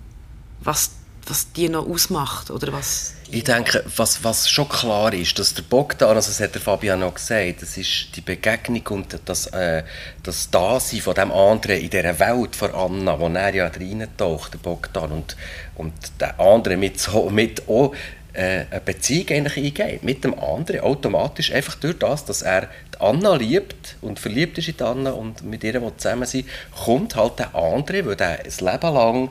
was, 0.60 0.90
was 1.26 1.52
die 1.52 1.68
noch 1.68 1.88
ausmacht. 1.88 2.50
Oder 2.50 2.72
was 2.72 3.14
Ich 3.30 3.44
denke, 3.44 3.84
was, 3.96 4.22
was 4.22 4.50
schon 4.50 4.68
klar 4.68 5.14
ist, 5.14 5.38
dass 5.38 5.54
der 5.54 5.62
Bogdan, 5.62 6.16
also 6.16 6.28
das 6.28 6.40
hat 6.40 6.54
der 6.54 6.60
Fabian 6.60 7.02
auch 7.02 7.14
gesagt, 7.14 7.62
das 7.62 7.76
ist 7.76 8.08
die 8.16 8.20
Begegnung 8.20 8.86
und 8.88 9.18
das, 9.24 9.46
äh, 9.46 9.82
das 10.22 10.50
Dasein 10.50 11.00
von 11.00 11.14
dem 11.14 11.32
anderen 11.32 11.80
in 11.80 11.90
dieser 11.90 12.18
Welt 12.18 12.54
von 12.54 12.74
Anna, 12.74 13.18
wo 13.18 13.28
er 13.28 13.54
ja 13.54 13.66
reintaucht, 13.66 14.54
der 14.54 14.58
Bogdan, 14.58 15.12
und, 15.12 15.36
und 15.76 15.94
der 16.20 16.38
andere 16.38 16.76
mit, 16.76 17.00
so, 17.00 17.30
mit 17.30 17.66
auch 17.68 17.94
äh, 18.38 18.66
eine 18.70 18.80
Beziehung 18.80 19.28
eigentlich 19.30 19.56
eingeht, 19.56 20.04
mit 20.04 20.22
dem 20.22 20.38
anderen, 20.38 20.80
automatisch, 20.80 21.52
einfach 21.52 21.74
durch 21.74 21.98
das, 21.98 22.24
dass 22.24 22.42
er 22.42 22.68
die 22.94 23.00
Anna 23.00 23.34
liebt 23.34 23.96
und 24.00 24.20
verliebt 24.20 24.56
ist 24.58 24.68
in 24.68 24.76
die 24.76 24.84
Anna 24.84 25.10
und 25.10 25.42
mit 25.42 25.64
ihr 25.64 25.82
zusammen 25.96 26.24
sein, 26.24 26.44
kommt 26.84 27.16
halt 27.16 27.40
der 27.40 27.54
andere, 27.56 28.06
weil 28.06 28.14
der 28.14 28.38
ein 28.38 28.44
Leben 28.44 28.94
lang 28.94 29.30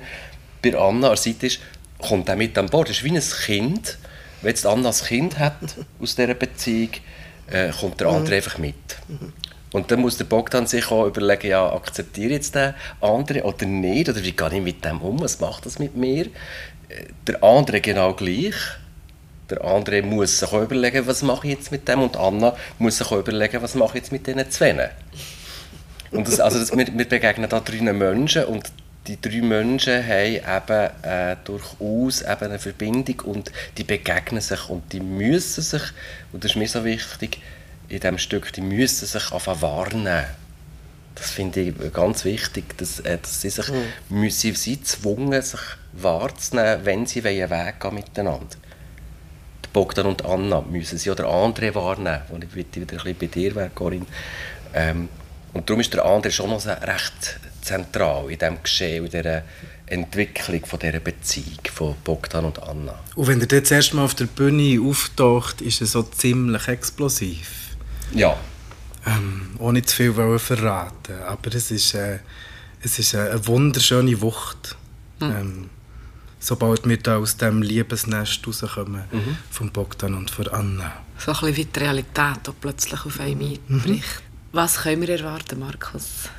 bei 0.62 0.78
Anna 0.78 1.08
an 1.08 1.16
der 1.16 1.16
Seite 1.16 1.48
ist, 1.48 1.60
kommt 2.00 2.28
er 2.28 2.36
mit 2.36 2.58
an 2.58 2.68
Bord. 2.68 2.90
Das 2.90 2.98
ist 2.98 3.04
wie 3.06 3.16
ein 3.16 3.22
Kind. 3.46 3.98
Wenn 4.42 4.50
jetzt 4.50 4.66
Anna 4.66 4.90
ein 4.90 4.96
Kind 4.96 5.40
hat 5.40 5.56
aus 6.02 6.16
dieser 6.16 6.34
Beziehung, 6.34 6.92
äh, 7.50 7.70
kommt 7.70 8.02
der 8.02 8.08
andere 8.08 8.36
einfach 8.36 8.58
mit. 8.58 8.76
Und 9.72 9.90
dann 9.90 10.02
muss 10.02 10.18
der 10.18 10.26
Bogdan 10.26 10.68
sich 10.68 10.92
auch 10.92 11.06
überlegen, 11.08 11.48
ja, 11.48 11.72
akzeptiere 11.72 12.28
ich 12.28 12.34
jetzt 12.34 12.56
den 12.56 12.74
anderen 13.00 13.44
oder 13.44 13.66
nicht? 13.66 14.10
Oder 14.10 14.22
wie 14.22 14.34
gehe 14.34 14.54
ich 14.54 14.62
mit 14.62 14.84
dem 14.84 15.02
um? 15.02 15.22
Was 15.22 15.40
macht 15.40 15.66
das 15.66 15.80
mit 15.80 15.96
mir? 15.96 16.26
Äh, 16.90 17.06
Der 17.26 17.42
andere 17.42 17.80
genau 17.80 18.14
gleich. 18.14 18.56
Der 19.50 19.64
andere 19.64 20.02
muss 20.02 20.40
sich 20.40 20.52
auch 20.52 20.62
überlegen, 20.62 21.08
was 21.08 21.22
mache 21.22 21.48
ich 21.48 21.54
jetzt 21.54 21.72
mit 21.72 21.88
dem? 21.88 22.02
Und 22.02 22.18
Anna 22.18 22.56
muss 22.80 22.98
sich 22.98 23.08
auch 23.08 23.18
überlegen, 23.18 23.62
was 23.62 23.76
mache 23.76 23.98
ich 23.98 24.04
jetzt 24.04 24.12
mit 24.12 24.28
diesen 24.28 24.50
zwei? 24.52 24.90
Und 26.12 26.28
das, 26.28 26.40
also 26.40 26.60
das, 26.60 26.76
wir, 26.76 26.88
wir 26.88 27.08
begegnen 27.08 27.50
da 27.50 27.60
drei 27.60 27.82
Menschen 27.82 28.46
und 28.46 28.72
die 29.08 29.20
drei 29.22 29.42
Menschen 29.42 30.06
haben 30.06 30.36
eben 30.36 31.04
äh, 31.04 31.38
durchaus 31.46 32.22
eben 32.22 32.44
eine 32.44 32.60
Verbindung 32.60 33.22
und 33.22 33.52
die 33.78 33.84
begegnen 33.84 34.42
sich 34.42 34.70
und 34.70 34.92
die 34.92 35.00
müssen 35.00 35.64
sich, 35.64 35.82
und 36.34 36.44
das 36.44 36.52
ist 36.52 36.58
mir 36.58 36.68
so 36.68 36.84
wichtig, 36.84 37.40
in 37.90 38.02
diesem 38.02 38.18
Stück, 38.18 38.52
die 38.52 38.62
müssen 38.62 39.06
sich 39.06 39.32
einfach 39.32 39.62
warnen. 39.62 40.26
Das 41.16 41.32
finde 41.32 41.62
ich 41.62 41.94
ganz 41.94 42.26
wichtig, 42.26 42.78
dass, 42.78 43.00
äh, 43.00 43.18
dass 43.22 43.42
sie 43.42 43.50
sich 43.50 43.70
mhm. 43.70 43.86
müssen 44.10 44.56
sie 44.56 44.78
gezwungen, 44.78 45.42
sich 45.42 45.62
wahrzunehmen, 45.94 46.82
wenn 46.84 47.06
sie 47.06 47.26
einen 47.26 47.50
Weg 47.50 47.80
gehen 47.80 47.96
miteinander. 47.96 48.56
Bogdan 49.78 50.08
und 50.08 50.26
Anna 50.26 50.62
müssen 50.62 50.98
sie 50.98 51.12
oder 51.12 51.30
andere 51.30 51.76
wahrnehmen, 51.76 52.22
wo 52.30 52.38
ich 52.38 52.56
wieder 52.56 52.82
ein 52.82 52.88
bisschen 52.88 53.16
bei 53.16 53.28
dir 53.28 53.54
wäre, 53.54 53.70
Corinne. 53.76 54.08
Ähm, 54.74 55.08
und 55.54 55.70
darum 55.70 55.82
ist 55.82 55.94
der 55.94 56.04
andere 56.04 56.34
schon 56.34 56.50
noch 56.50 56.66
recht 56.66 57.40
zentral 57.62 58.24
in 58.32 58.40
diesem 58.40 58.64
Geschehen, 58.64 59.06
in 59.06 59.12
dieser 59.12 59.44
Entwicklung 59.86 60.66
von 60.66 60.80
dieser 60.80 61.00
Beziehung 61.00 61.60
von 61.72 61.94
Bogdan 62.04 62.46
und 62.46 62.58
Anna. 62.64 62.98
Und 63.14 63.28
wenn 63.28 63.40
er 63.40 63.52
jetzt 63.52 63.72
erstmal 63.72 64.06
auf 64.06 64.16
der 64.16 64.26
Bühne 64.26 64.82
auftaucht, 64.82 65.62
ist 65.62 65.82
er 65.82 65.86
so 65.86 66.02
ziemlich 66.02 66.68
explosiv. 66.68 67.78
Ja. 68.16 68.36
Ähm, 69.06 69.58
ohne 69.60 69.84
zu 69.84 69.96
viel 69.96 70.40
verraten. 70.40 71.22
Aber 71.28 71.54
es 71.54 71.70
ist, 71.70 71.94
äh, 71.94 72.18
es 72.82 72.98
ist 72.98 73.14
eine 73.14 73.46
wunderschöne 73.46 74.20
Wucht. 74.22 74.76
Mhm. 75.20 75.36
Ähm, 75.40 75.70
sobald 76.40 76.88
wir 76.88 76.98
da 76.98 77.18
aus 77.18 77.38
dem 77.38 77.62
Liebesnest 77.62 78.46
rauskommen, 78.48 79.04
mhm. 79.12 79.38
von 79.50 79.72
Bogdan 79.72 80.14
und 80.14 80.32
von 80.32 80.48
Anna. 80.50 80.94
So 81.18 81.32
ein 81.32 81.38
bisschen 81.38 81.56
wie 81.58 81.66
die 81.66 81.80
Realität, 81.80 82.48
die 82.48 82.52
plötzlich 82.60 83.06
auf 83.06 83.20
einen 83.20 83.40
mhm. 83.40 83.60
einbricht. 83.70 84.22
Mhm. 84.22 84.28
Was 84.52 84.78
können 84.78 85.02
wir 85.02 85.10
erwarten, 85.10 85.60
Markus? 85.60 86.30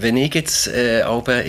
Wenn 0.00 0.16
ich 0.16 0.32
jetzt 0.34 0.68
äh, 0.68 1.00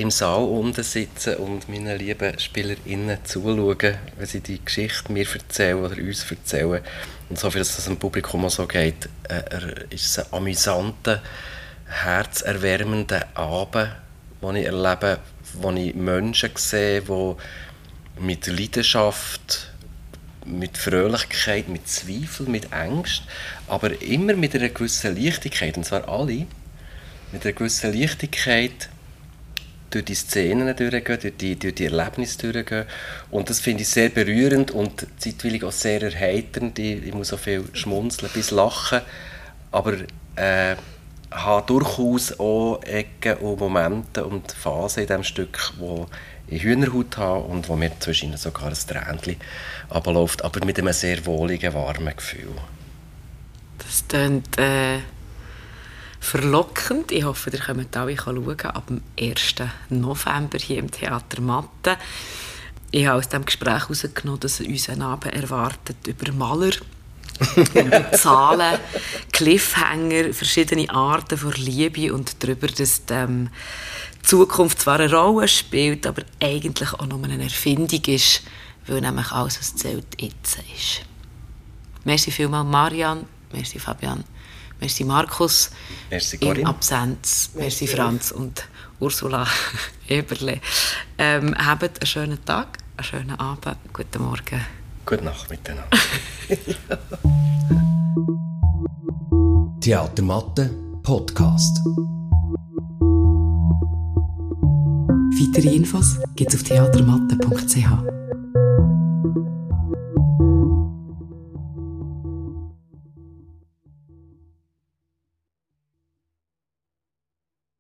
im 0.02 0.10
Saal 0.10 0.44
unten 0.44 0.82
sitze 0.84 1.38
und 1.38 1.70
meinen 1.70 1.98
lieben 2.00 2.40
SpielerInnen 2.40 3.20
zuschaue, 3.24 4.00
wenn 4.18 4.26
sie 4.26 4.40
die 4.40 4.64
Geschichte 4.64 5.12
mir 5.12 5.28
erzählen 5.32 5.78
oder 5.78 5.96
uns 5.98 6.26
erzählen, 6.30 6.82
und 7.30 7.38
so 7.38 7.52
viel, 7.52 7.60
dass 7.60 7.76
das 7.76 7.86
dem 7.86 7.98
Publikum 7.98 8.46
auch 8.46 8.50
so 8.50 8.66
geht, 8.66 9.08
äh, 9.30 9.94
ist 9.94 10.06
es 10.06 10.20
ein 10.20 10.34
amüsanter, 10.34 11.22
herzerwärmender 11.86 13.28
Abend, 13.36 13.92
den 14.42 14.56
ich 14.56 14.66
erlebe, 14.66 15.20
wo 15.54 15.72
ich 15.72 15.96
Menschen 15.96 16.52
sehe, 16.56 17.02
die 17.02 17.36
mit 18.20 18.48
Leidenschaft, 18.48 19.72
mit 20.46 20.78
Fröhlichkeit, 20.78 21.70
mit 21.70 21.88
Zweifel, 21.88 22.48
mit 22.48 22.74
Angst, 22.74 23.24
aber 23.68 24.02
immer 24.02 24.34
mit 24.34 24.56
einer 24.56 24.70
gewissen 24.70 25.16
Leichtigkeit, 25.16 25.78
und 25.78 25.86
zwar 25.86 26.08
alle, 26.08 26.46
mit 27.32 27.46
einer 27.46 27.54
gewissen 27.54 27.94
Leichtigkeit 27.94 28.90
durch 29.90 30.06
die 30.06 30.16
Szenen 30.16 30.76
durchgehen, 30.76 31.20
durch 31.20 31.34
die, 31.38 31.58
durch 31.58 31.76
die 31.76 31.86
Erlebnisse 31.86 32.52
durchgehen. 32.52 32.86
Und 33.32 33.50
das 33.50 33.60
finde 33.60 33.82
ich 33.84 33.90
sehr 33.90 34.10
berührend 34.10 34.72
und 34.72 35.08
zeitweilig 35.18 35.64
auch 35.64 35.72
sehr 35.72 36.02
erheiternd. 36.02 36.78
Ich, 36.80 37.04
ich 37.08 37.14
muss 37.14 37.30
so 37.30 37.38
viel 37.38 37.64
schmunzeln 37.74 38.32
bis 38.34 38.52
lachen. 38.52 39.02
Aber 39.72 39.94
äh, 40.36 40.76
habe 41.32 41.66
durchaus 41.68 42.40
auch 42.40 42.82
Ecken 42.84 43.38
und 43.38 43.60
Momente 43.60 44.26
und 44.26 44.52
Phasen 44.52 45.04
in 45.04 45.08
diesem 45.08 45.24
Stück, 45.24 45.74
wo 45.78 46.08
ich 46.48 46.64
Hühnerhaut 46.64 47.18
habe 47.18 47.44
und 47.46 47.70
wo 47.70 47.76
mir 47.76 47.92
zwischen 48.00 48.36
sogar 48.38 48.70
ein 48.70 48.74
Tränchen 48.74 49.38
abläuft, 49.90 50.44
aber 50.44 50.66
mit 50.66 50.80
einem 50.80 50.94
sehr 50.94 51.26
wohligen, 51.26 51.74
warmen 51.74 52.16
Gefühl. 52.16 52.56
Das 53.78 54.04
klingt 54.08 54.58
äh, 54.58 55.00
verlockend. 56.20 57.12
Ich 57.12 57.24
hoffe, 57.24 57.50
ihr 57.52 57.60
könnt 57.60 57.96
alle 57.96 58.18
schauen 58.18 58.60
ab 58.62 58.88
dem 58.88 59.02
1. 59.20 59.56
November 59.90 60.58
hier 60.58 60.80
im 60.80 60.92
Theater 60.92 61.42
Matte. 61.42 61.98
Ich 62.92 63.06
habe 63.06 63.20
aus 63.20 63.30
diesem 63.30 63.46
Gespräch 63.46 63.84
herausgenommen, 63.84 64.40
dass 64.40 64.60
uns 64.62 64.90
ein 64.90 65.04
Abend 65.04 65.34
erwartet 65.34 66.08
über 66.08 66.32
Maler, 66.32 66.72
Zahlen, 68.14 68.80
Cliffhanger, 69.32 70.34
verschiedene 70.34 70.90
Arten 70.90 71.38
von 71.38 71.54
Liebe 71.54 72.14
und 72.14 72.44
darüber, 72.44 72.68
dass 72.68 73.06
die 73.06 73.14
ähm, 73.14 73.50
Zukunft 74.24 74.82
zwar 74.82 75.00
eine 75.00 75.12
Rolle 75.14 75.48
spielt, 75.48 76.06
aber 76.06 76.24
eigentlich 76.42 76.94
auch 76.94 77.06
nur 77.06 77.24
eine 77.24 77.42
Erfindung 77.44 78.04
ist, 78.08 78.44
weil 78.88 79.02
nämlich 79.02 79.32
alles, 79.32 79.60
was 79.60 79.76
zählt, 79.76 80.06
jetzt 80.20 80.60
ist. 80.76 81.02
Merci 82.04 82.32
vielmals, 82.32 82.68
Marian. 82.68 83.26
Merci, 83.52 83.80
Fabian. 83.80 84.24
Merci 84.80 85.04
Markus 85.04 85.72
Merci 86.10 86.38
Corinne. 86.38 86.62
in 86.62 86.68
Absenz. 86.68 87.52
Merci, 87.54 87.86
Merci 87.86 87.88
Franz 87.88 88.32
und 88.32 88.66
Ursula 89.00 89.46
Eberle. 90.08 90.62
Ähm, 91.18 91.56
habt 91.58 91.84
einen 91.84 92.08
schönen 92.08 92.46
Tag, 92.46 92.78
einen 92.98 93.04
schönen 93.04 93.40
Abend, 93.40 93.78
guten 93.94 94.24
Morgen. 94.24 94.79
Gute 95.10 95.26
Nacht 95.26 95.50
miteinander. 95.50 95.90
Theatermatte 99.82 100.70
Podcast. 101.02 101.82
Weitere 105.34 105.76
Infos 105.76 106.20
gibt 106.36 106.54
es 106.54 106.62
auf 106.62 106.68
theatermatte.ch. 106.68 107.88